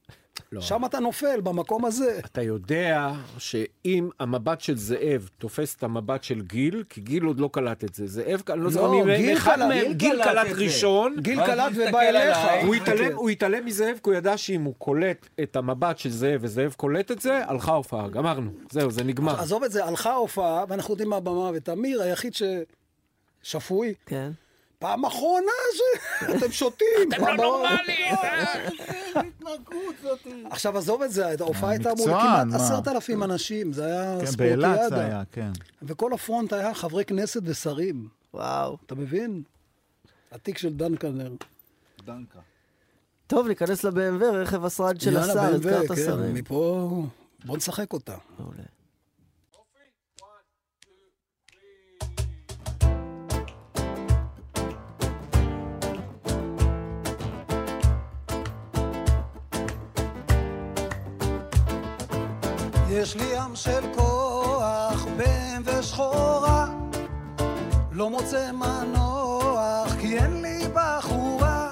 לא. 0.53 0.61
שם 0.61 0.85
אתה 0.85 1.01
נופל, 1.01 1.41
במקום 1.41 1.85
הזה. 1.85 2.21
אתה 2.25 2.43
יודע 2.43 3.13
שאם 3.39 4.09
המבט 4.21 4.61
של 4.61 4.77
זאב 4.77 5.29
תופס 5.39 5.77
את 5.77 5.83
המבט 5.83 6.25
של 6.25 6.41
גיל, 6.41 6.85
כי 6.89 7.01
גיל 7.01 7.25
עוד 7.25 7.41
לא 7.41 7.51
קלט 7.53 7.85
את 7.85 7.95
זה. 7.95 8.07
זאב, 8.07 8.43
אני 8.51 8.61
לא 8.61 8.71
זוכר 8.71 8.87
לא, 8.87 9.17
גיל 9.17 9.37
אחד 9.37 9.55
קלט, 9.55 9.69
מהם, 9.69 9.93
גיל 9.93 9.93
גיל 9.93 10.25
קלט 10.25 10.47
קלט. 10.47 10.57
ראשון. 10.57 11.17
גיל 11.21 11.47
קלט 11.47 11.73
ובא 11.75 12.01
אליך. 12.01 12.39
הוא 12.67 12.75
התעלם, 12.75 13.17
הוא 13.17 13.31
התעלם 13.31 13.67
מזאב, 13.67 14.01
כי 14.03 14.11
הוא 14.11 14.15
ידע 14.15 14.37
שאם 14.37 14.63
הוא 14.63 14.75
קולט 14.79 15.29
את 15.43 15.57
המבט 15.57 15.99
של 15.99 16.11
זאב 16.11 16.39
וזאב 16.41 16.75
קולט 16.77 17.11
את 17.11 17.21
זה, 17.21 17.45
הלכה 17.47 17.73
ההופעה, 17.73 18.09
גמרנו. 18.09 18.51
זהו, 18.71 18.91
זה 18.91 19.05
נגמר. 19.05 19.41
עזוב 19.41 19.65
את 19.65 19.73
זה, 19.73 19.85
הלכה 19.85 20.11
ההופעה, 20.11 20.65
ואנחנו 20.69 20.93
יודעים 20.93 21.11
מהבמה, 21.11 21.51
ותמיר 21.55 22.03
היחיד 22.03 22.33
ששפוי, 23.43 23.95
כן. 24.07 24.31
פעם 24.83 25.05
אחרונה 25.05 25.53
שאתם 26.27 26.53
שותים. 26.61 26.87
אתם 27.09 27.27
לא 27.27 27.37
נורמלים. 27.37 28.15
עכשיו, 30.51 30.79
עזוב 30.79 31.03
את 31.03 31.13
זה, 31.13 31.29
ההופעה 31.41 31.71
הייתה 31.71 31.91
מול 31.99 32.09
כמעט? 32.11 32.47
עשרת 32.55 32.89
אלפים 32.89 33.23
אנשים, 33.23 33.73
זה 33.73 33.85
היה 33.87 34.19
כן, 34.27 34.37
באילת 34.37 34.75
זה 34.77 34.87
ספורטיאדה. 34.87 35.07
היה, 35.07 35.23
כן. 35.33 35.51
וכל 35.83 36.13
הפרונט 36.13 36.53
היה 36.53 36.75
חברי 36.75 37.05
כנסת 37.05 37.41
ושרים, 37.45 38.09
וואו. 38.35 38.77
אתה 38.87 38.95
מבין? 38.95 39.43
התיק 40.33 40.59
של 40.59 40.73
דן 40.73 40.97
כנר. 40.97 41.33
דנקה. 42.05 42.39
טוב, 43.27 43.47
ניכנס 43.49 43.85
ל-BMW, 43.85 44.25
רכב 44.25 44.65
השרד 44.65 45.01
של 45.01 45.17
השר, 45.17 45.41
הזכרת 45.41 45.89
כן, 45.89 45.97
שרים. 45.97 46.35
מפה, 46.35 46.91
בוא 47.45 47.57
נשחק 47.57 47.93
אותה. 47.93 48.15
מעולה. 48.39 48.63
יש 62.93 63.17
לי 63.17 63.25
ים 63.25 63.57
של 63.57 63.81
כוח, 63.95 65.07
בן 65.17 65.63
ושחורה, 65.65 66.67
לא 67.93 68.11
מוצא 68.11 68.53
מנוח, 68.53 69.95
כי 70.01 70.19
אין 70.19 70.43
לי 70.43 70.65
בחורה. 70.75 71.69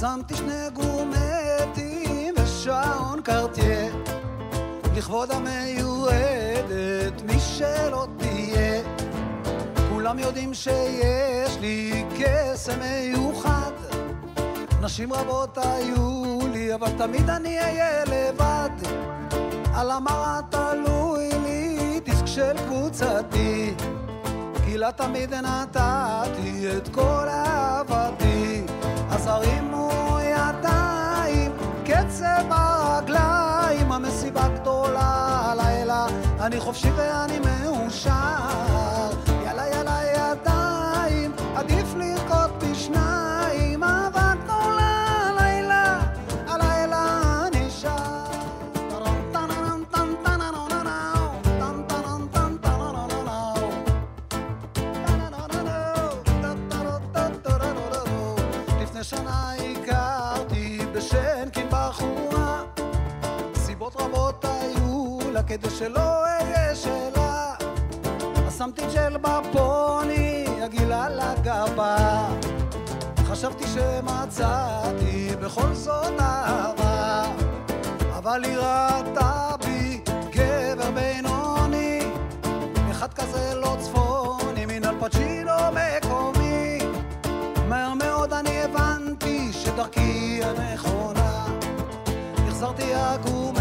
שמתי 0.00 0.34
שני 0.34 0.70
גומטים 0.72 2.34
ושעון 2.36 3.22
קרטיה, 3.22 3.88
לכבוד 4.96 5.30
המיועדת, 5.30 7.22
מי 7.24 7.38
שלא 7.40 8.06
תהיה. 8.16 8.82
כולם 9.90 10.18
יודעים 10.18 10.54
שיש 10.54 11.56
לי 11.60 12.04
קסם 12.18 12.80
מיוחד, 12.80 13.72
נשים 14.80 15.12
רבות 15.12 15.58
היו 15.58 16.38
לי, 16.52 16.74
אבל 16.74 16.90
תמיד 16.98 17.30
אני 17.30 17.58
אהיה 17.58 18.04
לבד. 18.04 19.15
על 19.76 19.90
המראה 19.90 20.40
תלוי 20.50 21.28
לי 21.44 22.00
דיסק 22.04 22.26
של 22.26 22.56
קבוצתי 22.68 23.74
כי 24.54 24.64
גילה 24.64 24.92
תמיד 24.92 25.34
נתתי 25.34 26.76
את 26.76 26.88
כל 26.88 27.26
אהבתי, 27.28 28.62
אז 29.10 29.26
הרימו 29.26 30.18
ידיים, 30.22 31.52
קצב 31.84 32.44
הרגליים, 32.50 33.92
המסיבה 33.92 34.48
גדולה 34.48 35.40
הלילה, 35.44 36.06
אני 36.40 36.60
חופשי 36.60 36.90
ואני 36.96 37.38
מאושר. 37.38 38.10
יאללה 39.44 39.68
יאללה 39.68 40.00
ידיים, 40.16 41.32
עדיף 41.56 41.94
לרקוד 41.94 42.45
כדי 65.56 65.70
שלא 65.70 66.24
אהיה 66.24 66.74
שלה 66.74 67.54
אז 68.46 68.58
שמתי 68.58 68.82
ג'ל 68.94 69.16
בפוני, 69.16 70.44
הגילה 70.62 71.04
על 71.04 71.20
הגבה 71.20 72.28
חשבתי 73.24 73.64
שמצאתי 73.66 75.28
בכל 75.40 75.74
זאת 75.74 76.20
אהבה 76.20 77.24
אבל 78.18 78.44
היא 78.44 78.56
ראתה 78.56 79.50
בי 79.64 80.00
גבר 80.30 80.90
בינוני 80.90 82.00
אחד 82.90 83.14
כזה 83.14 83.54
לא 83.54 83.76
צפוני, 83.80 84.66
מן 84.66 84.84
אלפצ'ינו 84.84 85.52
מקומי. 85.72 86.78
מהר 87.68 87.94
מאוד 87.94 88.32
אני 88.32 88.62
הבנתי 88.62 89.52
שדרכי 89.52 90.40
הנכונה. 90.44 91.46
החזרתי 92.48 92.94
הגומטים 92.94 93.55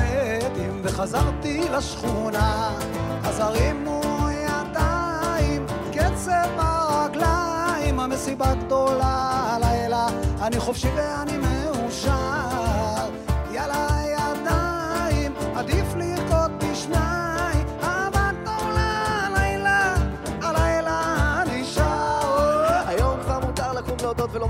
וחזרתי 0.96 1.62
לשכונה. 1.78 2.72
אז 3.24 3.40
הרימו 3.40 4.02
ידיים, 4.32 5.66
קצב 5.92 6.50
הרגליים, 6.58 8.00
המסיבה 8.00 8.54
גדולה 8.56 9.44
הלילה. 9.48 10.08
אני 10.42 10.60
חופשי 10.60 10.88
ואני 10.96 11.38
מאושר. 11.38 12.45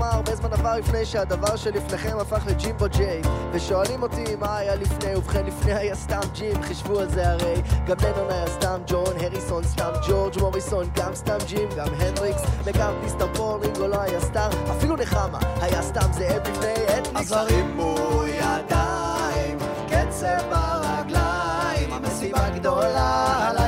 כלומר 0.06 0.16
הרבה 0.16 0.36
זמן 0.36 0.52
עבר 0.52 0.76
לפני 0.76 1.04
שהדבר 1.04 1.56
שלפניכם 1.56 2.18
הפך 2.18 2.46
לג'ימבו 2.46 2.86
ג'יי. 2.88 3.22
ושואלים 3.52 4.02
אותי 4.02 4.36
מה 4.38 4.56
היה 4.56 4.74
לפני, 4.74 5.16
ובכן 5.16 5.46
לפני 5.46 5.72
היה 5.72 5.94
סתם 5.94 6.20
ג'יי, 6.32 6.62
חישבו 6.62 7.00
על 7.00 7.08
זה 7.08 7.30
הרי. 7.30 7.62
גם 7.86 7.96
לנון 8.02 8.30
היה 8.30 8.46
סתם 8.46 8.80
ג'ון, 8.86 9.14
הריסון 9.20 9.64
סתם 9.64 9.90
ג'ורג', 10.08 10.40
מוריסון 10.40 10.88
גם 10.94 11.14
סתם 11.14 11.36
ג'ים, 11.46 11.68
גם 11.76 11.86
הנדריקס 12.00 12.42
וגם 12.64 12.92
מיסטר 13.02 13.34
פול, 13.34 13.60
רינגו 13.60 13.86
לא 13.86 14.00
היה 14.00 14.20
סתם, 14.20 14.48
אפילו 14.70 14.96
נחמה 14.96 15.38
היה 15.60 15.82
סתם 15.82 16.12
זאב 16.12 16.48
לפני 16.48 16.68
הנדריקס 16.88 17.10
אז 17.14 17.32
הרימו 17.32 18.22
ידיים, 18.26 19.58
קצב 19.88 20.38
ברגליים, 20.50 21.92
המסיבה 21.92 22.50
גדולה 22.50 23.65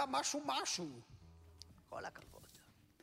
סוכה, 0.00 0.20
משהו 0.20 0.40
משהו. 0.46 0.86
כל 1.88 2.04
הכבוד. 2.04 2.40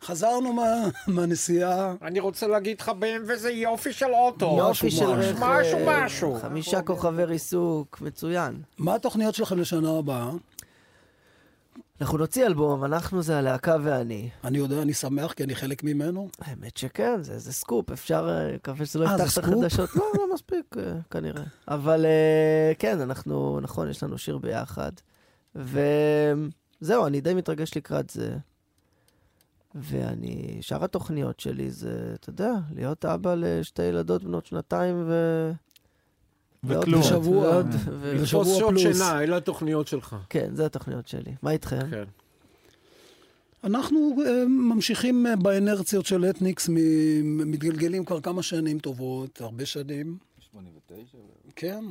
חזרנו 0.04 0.54
מה- 0.54 0.84
מהנסיעה. 1.08 1.93
אני 2.02 2.20
רוצה 2.20 2.48
להגיד 2.48 2.82
לך, 2.82 2.89
BMW 2.89 3.36
זה 3.36 3.52
יופי 3.52 3.93
של 3.93 4.06
אוטו. 4.14 4.56
יופי 4.58 4.91
של 4.91 5.06
רכב, 5.06 5.36
משהו, 5.39 5.80
משהו. 5.88 6.38
חמישה 6.41 6.82
כוכבי 6.82 7.24
ריסוק, 7.24 8.02
מצוין. 8.02 8.62
מה 8.78 8.95
התוכניות 8.95 9.36
שלכם 9.36 9.60
לשנה 9.60 9.98
הבאה? 10.00 10.30
אנחנו 12.02 12.18
נוציא 12.18 12.45
אלבום, 12.45 12.86
אנחנו 12.86 13.22
זה 13.22 13.38
הלהקה 13.38 13.76
ואני. 13.84 14.30
אני 14.43 14.58
יודע, 14.58 14.82
אני 14.82 14.93
שמח 14.93 15.34
כי 15.34 15.43
אני 15.43 15.56
חלק 15.56 15.84
ממנו. 15.84 16.30
האמת 16.41 16.78
שכן, 16.78 17.24
זה, 17.24 17.39
זה 17.39 17.54
סקופ, 17.54 17.91
אפשר, 17.91 18.30
אה, 18.30 18.56
מקווה 18.56 18.86
שזה 18.86 19.00
לא 19.00 19.06
אה, 19.08 19.12
יפתח 19.16 19.26
זה 19.36 19.41
את? 19.41 19.45
החדשות. 19.48 19.95
לא, 19.95 20.06
לא 20.18 20.34
מספיק, 20.34 20.76
אה, 20.78 20.84
כנראה. 21.12 21.43
אבל 21.68 22.06
כן, 22.80 23.02
אנחנו, 23.02 23.60
נכון, 23.62 23.89
יש 23.89 24.04
לנו 24.04 24.18
שיר 24.18 24.38
ביחד. 24.38 24.91
וזהו, 26.82 27.07
אני 27.07 27.21
די 27.21 27.34
מתרגש 27.34 27.78
לקראת 27.78 28.09
זה. 28.09 28.38
ואני, 29.75 30.57
שאר 30.61 30.84
התוכניות 30.84 31.39
שלי 31.39 31.71
זה, 31.71 32.11
אתה 32.13 32.30
יודע, 32.30 32.51
להיות 32.75 33.05
אבא 33.05 33.36
לשתי 33.38 33.84
ילדות 33.84 34.23
בנות 34.23 34.45
שנתיים 34.45 35.03
ו... 35.07 35.51
וכלום. 36.63 37.01
קצת, 37.01 37.09
בשבוע. 37.11 37.47
ועוד- 37.47 37.65
ו- 37.89 38.17
בשבוע 38.21 38.43
לתפוס 38.43 38.57
שעות 38.59 38.69
פלוס. 38.82 38.97
שינה, 38.97 39.23
אלה 39.23 39.38
התוכניות 39.38 39.88
שלך. 39.88 40.15
כן, 40.30 40.55
זה 40.55 40.65
התוכניות 40.65 41.07
שלי. 41.07 41.32
מה 41.41 41.51
איתכם? 41.51 41.89
כן. 41.91 42.03
אנחנו 43.63 44.15
אה, 44.25 44.45
ממשיכים 44.45 45.28
אה, 45.28 45.36
באנרציות 45.36 46.05
של 46.05 46.25
אתניקס, 46.30 46.69
מתגלגלים 47.23 48.05
כבר 48.05 48.21
כמה 48.21 48.43
שנים 48.43 48.80
טובות, 48.80 49.41
הרבה 49.41 49.65
שנים. 49.65 50.17
89? 50.39 51.17
כן. 51.55 51.86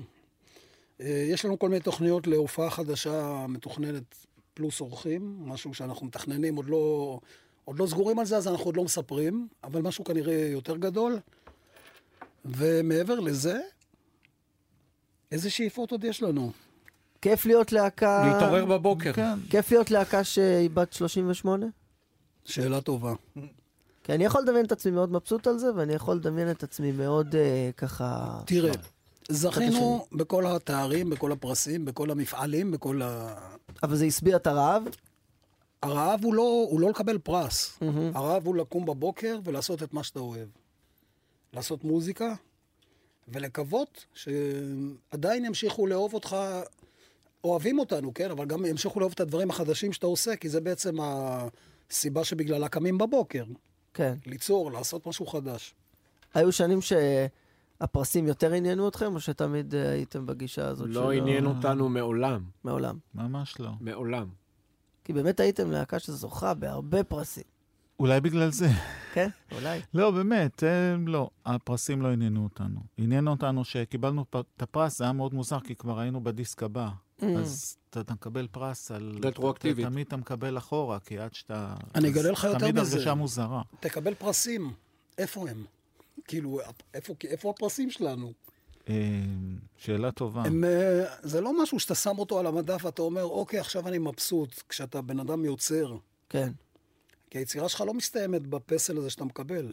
אה, 1.01 1.27
יש 1.29 1.45
לנו 1.45 1.59
כל 1.59 1.69
מיני 1.69 1.81
תוכניות 1.81 2.27
להופעה 2.27 2.71
חדשה 2.71 3.47
מתוכננת 3.49 4.26
פלוס 4.57 4.81
אורחים, 4.81 5.37
משהו 5.39 5.75
שאנחנו 5.75 6.07
מתכננים, 6.07 6.57
עוד 6.57 6.69
לא, 6.69 7.19
עוד 7.65 7.79
לא 7.79 7.87
סגורים 7.87 8.19
על 8.19 8.27
זה, 8.27 8.37
אז 8.37 8.49
אנחנו 8.49 8.65
עוד 8.65 8.77
לא 8.77 8.85
מספרים, 8.85 9.49
אבל 9.65 9.83
משהו 9.83 10.05
כנראה 10.05 10.49
יותר 10.53 10.77
גדול. 10.77 11.19
ומעבר 12.45 13.21
לזה, 13.21 13.59
איזה 15.33 15.51
שאיפות 15.51 15.91
עוד 15.91 16.05
יש 16.05 16.23
לנו? 16.23 16.53
כיף 17.23 17.47
להיות 17.47 17.73
להקה... 17.73 18.33
להתעורר 18.33 18.65
בבוקר. 18.65 19.13
כן. 19.13 19.39
כיף 19.51 19.71
להיות 19.71 19.91
להקה 19.91 20.25
שהיא 20.25 20.71
בת 20.71 20.93
38? 20.93 21.67
שאלה 22.45 22.81
טובה. 22.81 23.15
כי 24.05 24.13
אני 24.15 24.25
יכול 24.25 24.43
לדמיין 24.43 24.67
את 24.67 24.73
עצמי 24.73 24.93
מאוד 24.93 25.13
מבסוט 25.13 25.47
על 25.47 25.59
זה, 25.59 25.75
ואני 25.75 25.93
יכול 25.93 26.17
לדמיין 26.17 26.51
את 26.51 26.63
עצמי 26.63 26.93
מאוד 26.93 27.35
אה, 27.37 27.71
ככה... 27.77 28.41
תראה, 28.47 28.73
זכינו 29.29 30.07
בכל 30.13 30.47
התארים, 30.47 31.11
בכל 31.11 31.33
הפרסים, 31.33 31.85
בכל 31.85 32.11
המפעלים, 32.11 32.71
בכל 32.71 33.03
ה... 33.03 33.35
אבל 33.83 33.97
זה 33.97 34.05
השביע 34.05 34.37
את 34.37 34.47
הרעב? 34.47 34.83
הרעב 35.83 36.25
הוא 36.25 36.35
לא, 36.35 36.67
הוא 36.71 36.81
לא 36.81 36.91
לקבל 36.91 37.19
פרס. 37.19 37.79
מהמם. 37.81 38.11
הרעב 38.15 38.47
הוא 38.47 38.57
לקום 38.57 38.87
בבוקר 38.87 39.39
ולעשות 39.45 39.83
את 39.83 39.93
מה 39.93 40.03
שאתה 40.03 40.21
אוהב. 40.21 40.49
לעשות 41.53 41.85
מוזיקה, 41.85 42.35
ולקוות 43.29 44.05
שעדיין 44.15 45.45
ימשיכו 45.45 45.87
לאהוב 45.87 46.15
אותך, 46.15 46.37
אוהבים 47.45 47.79
אותנו, 47.79 48.15
כן? 48.15 48.31
אבל 48.31 48.47
גם 48.47 48.65
ימשיכו 48.65 49.01
לאהוב 49.01 49.13
את 49.13 49.21
הדברים 49.21 49.51
החדשים 49.51 49.93
שאתה 49.93 50.07
עושה, 50.07 50.37
כי 50.37 50.49
זה 50.49 50.61
בעצם 50.61 50.97
הסיבה 51.01 52.25
שבגללה 52.25 52.69
קמים 52.69 52.99
בבוקר. 52.99 53.45
כן. 53.95 54.15
ליצור, 54.27 54.73
לעשות 54.73 55.07
משהו 55.07 55.27
חדש. 55.27 55.75
היו 56.35 56.53
שנים 56.53 56.81
שהפרסים 57.79 58.27
יותר 58.27 58.53
עניינו 58.53 58.89
אתכם, 58.89 59.15
או 59.15 59.21
שתמיד 59.21 59.75
אה, 59.75 59.91
הייתם 59.91 60.27
בגישה 60.27 60.69
הזאת 60.69 60.89
לא 60.91 61.13
עניין 61.13 61.47
אותנו 61.47 61.89
מעולם. 61.89 62.45
מעולם. 62.65 62.99
ממש 63.15 63.61
לא. 63.61 63.71
מעולם. 63.81 64.27
כי 65.05 65.13
באמת 65.13 65.41
הייתם 65.41 65.71
להקה 65.71 65.99
שזוכה 65.99 66.55
בהרבה 66.55 67.05
פרסים. 67.05 67.45
אולי 68.01 68.21
בגלל 68.21 68.51
זה. 68.51 68.69
כן? 69.13 69.29
אולי. 69.53 69.81
לא, 69.95 70.11
באמת, 70.11 70.65
אה, 70.65 70.97
לא. 71.07 71.31
הפרסים 71.47 72.03
לא 72.03 72.09
עניינו 72.09 72.45
אותנו. 72.45 72.81
עניין 72.99 73.29
אותנו 73.29 73.65
שקיבלנו 73.65 74.25
את 74.31 74.63
הפרס, 74.63 74.99
זה 74.99 75.05
היה 75.05 75.13
מאוד 75.13 75.35
מוזר, 75.35 75.61
כי 75.61 75.75
כבר 75.75 76.01
היינו 76.01 76.25
בדיסק 76.25 76.63
הבא. 76.63 76.89
Mm. 77.21 77.25
אז 77.39 77.77
אתה, 77.91 78.15
מקבל 78.15 78.47
פרס 78.47 78.91
על... 78.91 79.19
רטרואקטיבית. 79.25 79.87
תמיד 79.87 80.07
אתה 80.07 80.17
מקבל 80.17 80.59
אחורה, 80.59 81.01
כי 81.01 81.19
עד 81.19 81.35
שאתה... 81.35 81.75
אני 81.95 82.09
אגלה 82.09 82.31
לך 82.31 82.45
יותר 82.45 82.59
תמיד 82.59 82.81
מזה. 82.81 82.97
הרגשה 82.97 83.15
מוזרה. 83.15 83.63
תקבל 83.81 84.15
פרסים. 84.15 84.73
איפה 85.19 85.49
הם? 85.49 85.65
כאילו, 86.25 86.61
איפה, 86.95 87.15
איפה 87.25 87.51
הפרסים 87.51 87.91
שלנו? 87.91 88.33
אה, 88.89 88.95
שאלה 89.77 90.13
טובה. 90.13 90.43
הם, 90.43 90.65
אה, 90.65 91.05
זה 91.23 91.41
לא 91.41 91.63
משהו 91.63 91.81
שאתה 91.81 91.95
שם 91.95 92.19
אותו 92.19 92.39
על 92.39 92.47
המדף 92.47 92.85
ואתה 92.85 93.03
אומר, 93.03 93.25
אוקיי, 93.25 93.61
עכשיו 93.61 93.89
אני 93.89 93.99
מבסוט, 93.99 94.63
כשאתה 94.69 95.03
בן 95.03 95.21
אדם 95.21 95.45
יוצר. 95.45 95.97
כן. 96.29 96.53
כי 97.31 97.39
היצירה 97.39 97.69
שלך 97.69 97.81
לא 97.81 97.95
מסתיימת 97.95 98.47
בפסל 98.47 98.99
הזה 98.99 99.11
שאתה 99.11 99.25
מקבל. 99.25 99.73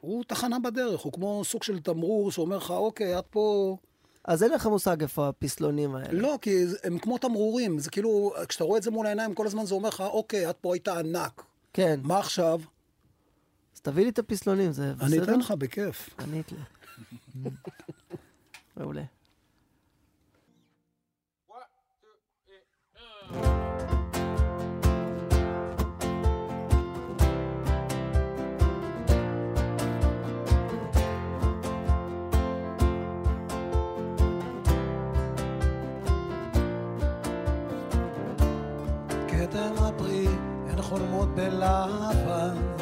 הוא 0.00 0.24
תחנה 0.24 0.58
בדרך, 0.58 1.00
הוא 1.00 1.12
כמו 1.12 1.42
סוג 1.44 1.62
של 1.62 1.80
תמרור 1.80 2.32
שאומר 2.32 2.56
לך, 2.56 2.70
אוקיי, 2.70 3.14
עד 3.14 3.24
פה... 3.30 3.76
אז 4.24 4.42
אין 4.42 4.52
לך 4.52 4.66
מושג 4.66 5.02
איפה 5.02 5.28
הפסלונים 5.28 5.94
האלה. 5.94 6.12
לא, 6.12 6.38
כי 6.40 6.64
הם 6.84 6.98
כמו 6.98 7.18
תמרורים, 7.18 7.78
זה 7.78 7.90
כאילו, 7.90 8.32
כשאתה 8.48 8.64
רואה 8.64 8.78
את 8.78 8.82
זה 8.82 8.90
מול 8.90 9.06
העיניים, 9.06 9.34
כל 9.34 9.46
הזמן 9.46 9.66
זה 9.66 9.74
אומר 9.74 9.88
לך, 9.88 10.00
אוקיי, 10.00 10.44
עד 10.44 10.54
פה 10.60 10.74
היית 10.74 10.88
ענק. 10.88 11.42
כן. 11.72 12.00
מה 12.02 12.18
עכשיו? 12.18 12.60
אז 13.78 13.82
תביא 13.82 14.04
לי 14.04 14.10
את 14.10 14.18
הפסלונים, 14.18 14.72
זה 14.72 14.94
בסדר? 14.94 15.06
אני 15.06 15.22
אתן 15.22 15.38
לך 15.40 15.50
בכיף. 15.50 16.10
ענית 16.20 16.52
לי. 16.52 16.58
מעולה. 18.76 19.02
כתם 39.28 39.72
הפרי, 39.78 40.26
הן 40.68 40.82
חולמות 40.82 41.28
בלבן. 41.28 42.77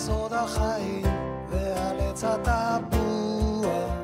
על 0.00 0.06
סוד 0.06 0.32
החיים 0.32 1.02
ועל 1.50 2.00
עץ 2.00 2.24
התפוח. 2.24 3.99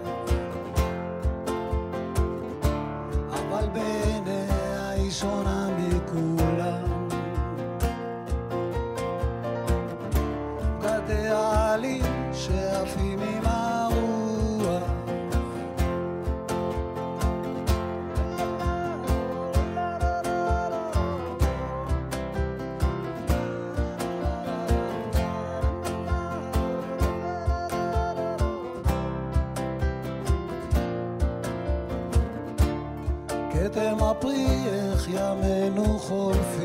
ימינו 35.07 35.99
חולפים. 35.99 36.64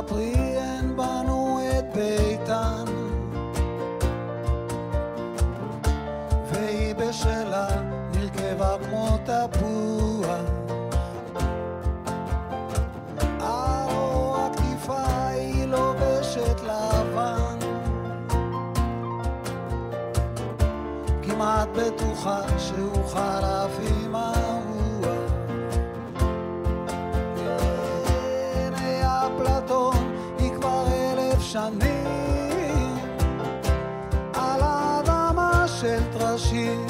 הפרי 0.00 0.56
הן 0.58 0.96
בנו 0.96 1.58
את 1.78 1.84
ביתן 1.94 2.84
והיא 6.52 6.94
בשלה 6.94 7.68
נרכבה 8.14 8.76
כמו 8.84 9.18
תפוח 9.24 10.40
אור 13.40 14.36
התקיפה 14.36 15.06
היא 15.28 15.64
לובשת 15.66 16.60
לבן 16.62 17.58
כמעט 21.22 21.68
בטוחה 21.76 22.40
שהוא 22.58 23.04
חלף 23.08 23.99
שנים. 31.52 32.94
על 34.34 34.60
האדמה 34.62 35.68
של 35.68 36.00
טרשים 36.18 36.89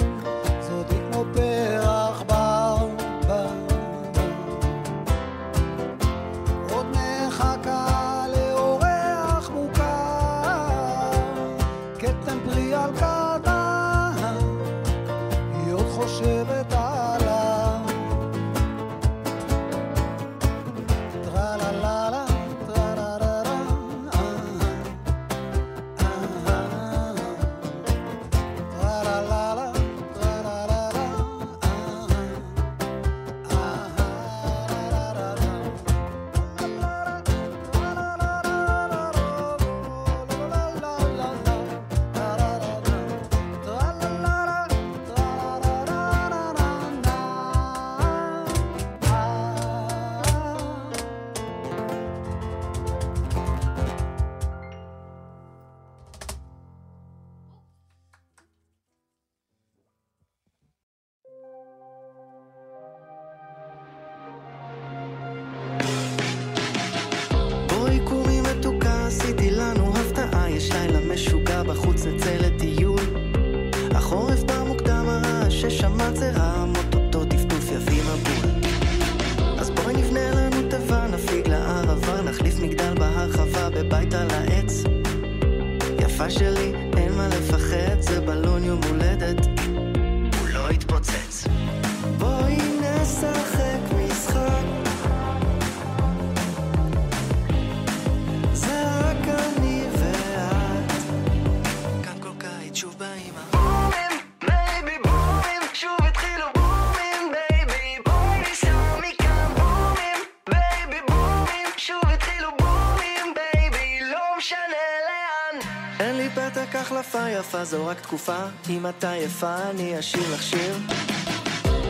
תקופה 118.11 118.45
אם 118.71 118.87
את 118.87 119.05
עייפה 119.05 119.57
אני 119.71 119.99
אשאיר 119.99 120.35
לך 120.35 120.43
שיר. 120.43 120.75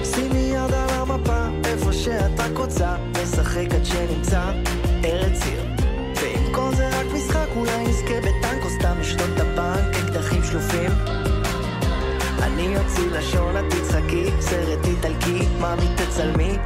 שימי 0.05 0.39
יד 0.39 0.75
על 0.75 0.91
המפה 0.91 1.47
איפה 1.65 1.93
שאת 1.93 2.41
רק 2.41 2.59
רוצה 2.59 2.97
נשחק 3.23 3.75
עד 3.75 3.85
שנמצא 3.85 4.53
ארץ 5.05 5.43
עיר. 5.47 5.63
ואם 6.15 6.53
כל 6.55 6.75
זה 6.77 6.89
רק 6.89 7.07
משחק 7.15 7.47
אולי 7.57 7.85
נזכה 7.85 8.21
בטנק 8.21 8.65
או 8.65 8.71
סתם 8.71 9.01
לשתות 9.01 9.29
את 9.35 9.41
הבנק 9.41 9.97
אקדחים 9.97 10.45
שלופים. 10.45 10.91
אני 12.43 12.77
אוציא 12.79 13.11
לשון 13.11 13.57
את 13.57 13.65
תצחקי 13.73 14.25
סרט 14.41 14.87
איטלקי 14.87 15.49
מאמי 15.61 15.89
תצלמי 15.97 16.59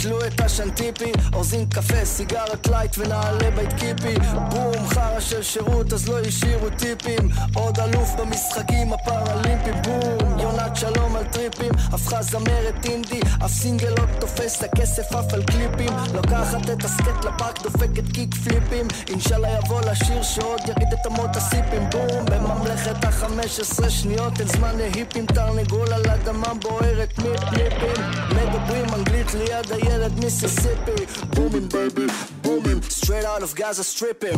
ביטלו 0.00 0.26
את 0.26 0.40
השנטיפי, 0.40 1.12
אורזים 1.32 1.66
קפה, 1.66 2.04
סיגרת 2.04 2.66
לייט 2.66 2.98
ונעלי 2.98 3.50
בית 3.50 3.72
קיפי. 3.72 4.14
בום, 4.50 4.88
חרא 4.88 5.20
של 5.20 5.42
שירות, 5.42 5.92
אז 5.92 6.08
לא 6.08 6.20
השאירו 6.20 6.70
טיפים. 6.70 7.28
עוד 7.54 7.80
אלוף 7.80 8.10
במשחקים 8.18 8.92
הפראלימפיים, 8.92 9.74
בום. 9.82 10.38
יונת 10.38 10.76
שלום 10.76 11.16
על 11.16 11.24
טריפים, 11.24 11.72
הפכה 11.92 12.22
זמרת 12.22 12.84
אינדי, 12.84 13.20
אף 13.44 13.50
סינגל 13.50 13.90
לא 13.90 14.04
תופס, 14.20 14.62
הכסף 14.62 15.12
עף 15.12 15.34
על 15.34 15.42
קליפים. 15.42 15.92
לוקחת 16.14 16.70
את 16.72 16.84
הסקט 16.84 17.24
לפארק, 17.24 17.62
דופקת 17.62 18.12
קיק 18.12 18.34
פליפים. 18.34 18.88
אינשאללה 19.08 19.48
יבוא 19.48 19.80
לשיר 19.80 20.22
שעוד 20.22 20.60
יריד 20.60 20.92
את 20.92 21.06
אמות 21.06 21.36
הסיפים, 21.36 21.90
בום. 21.90 22.24
בממלכת 22.24 23.04
החמש 23.04 23.60
עשרה 23.60 23.90
שניות, 23.90 24.40
אין 24.40 24.48
זמן 24.48 24.76
להיפים, 24.76 25.26
תרנגול 25.26 25.92
על 25.92 26.02
אדמה 26.10 26.54
בוערת 26.54 27.18
מפליפים. 27.18 28.04
מדברים 28.30 28.84
אנגלית 28.94 29.34
ליד 29.34 29.72
הילד 29.89 30.19
מיסיסיפי 30.23 31.05
בומים 31.35 31.69
בייבי, 31.69 32.05
בומים 32.41 32.79
straight 32.89 33.25
out 33.25 33.43
of 33.43 33.59
Gaza 33.59 33.83
stripping 33.97 34.37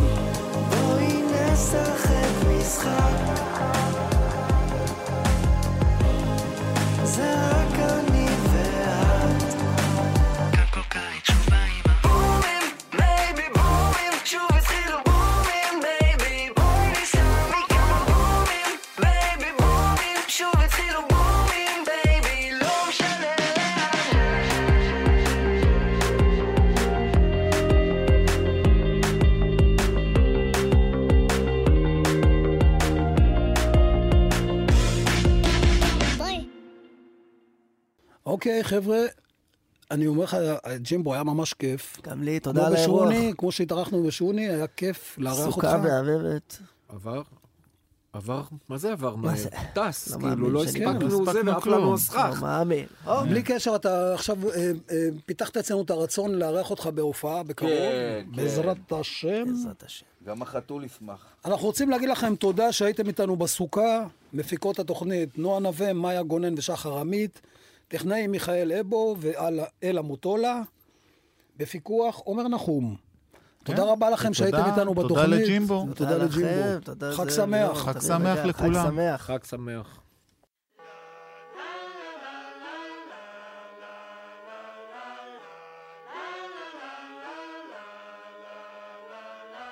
בואי 0.69 1.21
נשחק 1.21 2.47
משחק 2.59 3.50
אוקיי, 38.42 38.64
חבר'ה, 38.64 38.98
אני 39.90 40.06
אומר 40.06 40.24
לך, 40.24 40.36
ג'ימבו 40.76 41.14
היה 41.14 41.22
ממש 41.22 41.54
כיף. 41.54 41.98
גם 42.02 42.22
לי, 42.22 42.40
תודה 42.40 42.60
כמו 42.60 42.66
על 42.66 42.76
האירוח. 42.76 43.08
בשוני, 43.08 43.32
כמו 43.38 43.52
שהתארחנו 43.52 44.02
בשוני, 44.02 44.48
היה 44.48 44.66
כיף 44.66 45.18
לארח 45.18 45.38
אותך. 45.38 45.54
סוכה 45.54 45.78
מהבהבת. 45.78 46.58
עבר? 46.88 47.22
עבר? 48.12 48.42
מה 48.68 48.78
זה 48.78 48.92
עבר 48.92 49.16
מהר? 49.16 49.36
זה? 49.36 49.48
טס, 49.74 50.10
לא 50.10 50.18
כאילו, 50.18 50.50
לא 50.50 50.64
הספקנו 50.64 51.08
לא 51.08 51.08
זה 51.08 51.22
ואף 51.22 51.36
לנו 51.36 51.60
כלום. 51.60 51.94
הסכך. 51.94 52.30
לא 52.34 52.40
מאמין. 52.40 52.86
או, 53.06 53.20
בלי 53.20 53.42
קשר, 53.42 53.76
אתה 53.76 54.14
עכשיו 54.14 54.50
אה, 54.50 54.72
אה, 54.90 55.08
פיתחת 55.26 55.56
אצלנו 55.56 55.82
את 55.82 55.90
הרצון 55.90 56.34
לארח 56.34 56.70
אותך 56.70 56.86
בהופעה 56.86 57.42
בקרוב, 57.42 57.70
כן, 57.70 58.22
כן. 58.30 58.36
בעזרת 58.36 58.92
השם. 58.92 59.44
בעזרת 59.46 59.82
השם. 59.82 60.06
גם 60.24 60.42
החתול 60.42 60.84
ישמח. 60.84 61.26
אנחנו 61.44 61.66
רוצים 61.66 61.90
להגיד 61.90 62.08
לכם 62.08 62.36
תודה 62.36 62.72
שהייתם 62.72 63.06
איתנו 63.06 63.36
בסוכה, 63.36 64.06
מפיקות 64.32 64.78
התוכנית 64.78 65.38
נועה 65.38 65.60
נווה, 65.60 65.92
מאיה 65.92 66.22
גונן 66.22 66.54
ושחר 66.58 66.98
עמית, 66.98 67.40
טכנאי 67.92 68.26
מיכאל 68.26 68.72
אבו 68.72 69.16
ואלה 69.20 70.02
מוטולה, 70.02 70.60
בפיקוח 71.56 72.18
עומר 72.18 72.48
נחום. 72.48 72.96
תודה 73.64 73.84
רבה 73.84 74.10
לכם 74.10 74.34
שהייתם 74.34 74.62
איתנו 74.66 74.94
תודה 74.94 75.04
בתוכנית. 75.04 75.40
לג'ימבו. 75.40 75.86
תודה 75.94 76.16
לג'ימבו. 76.16 76.80
תודה 76.84 77.12
חג 77.12 77.28
זה- 77.28 77.36
שמח. 77.36 77.78
חג 77.78 78.00
שמח 78.00 78.38
לכולם. 78.44 78.74
חג 78.84 78.90
שמח. 78.90 79.20
חג 79.22 79.44
שמח. 79.44 79.98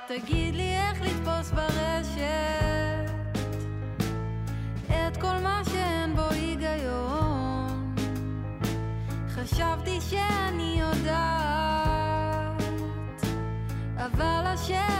תגיד 0.08 0.49
אבל 14.52 14.58
השאלה 14.58 14.99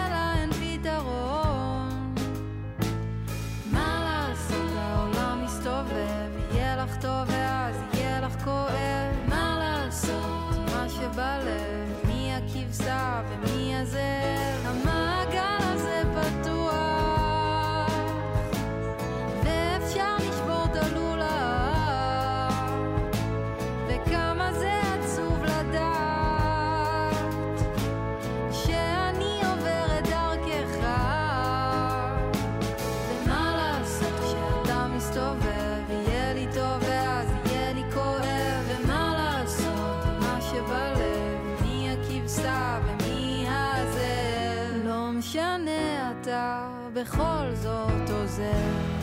בכל 46.95 47.55
זאת 47.55 48.11
עוזר 48.11 49.00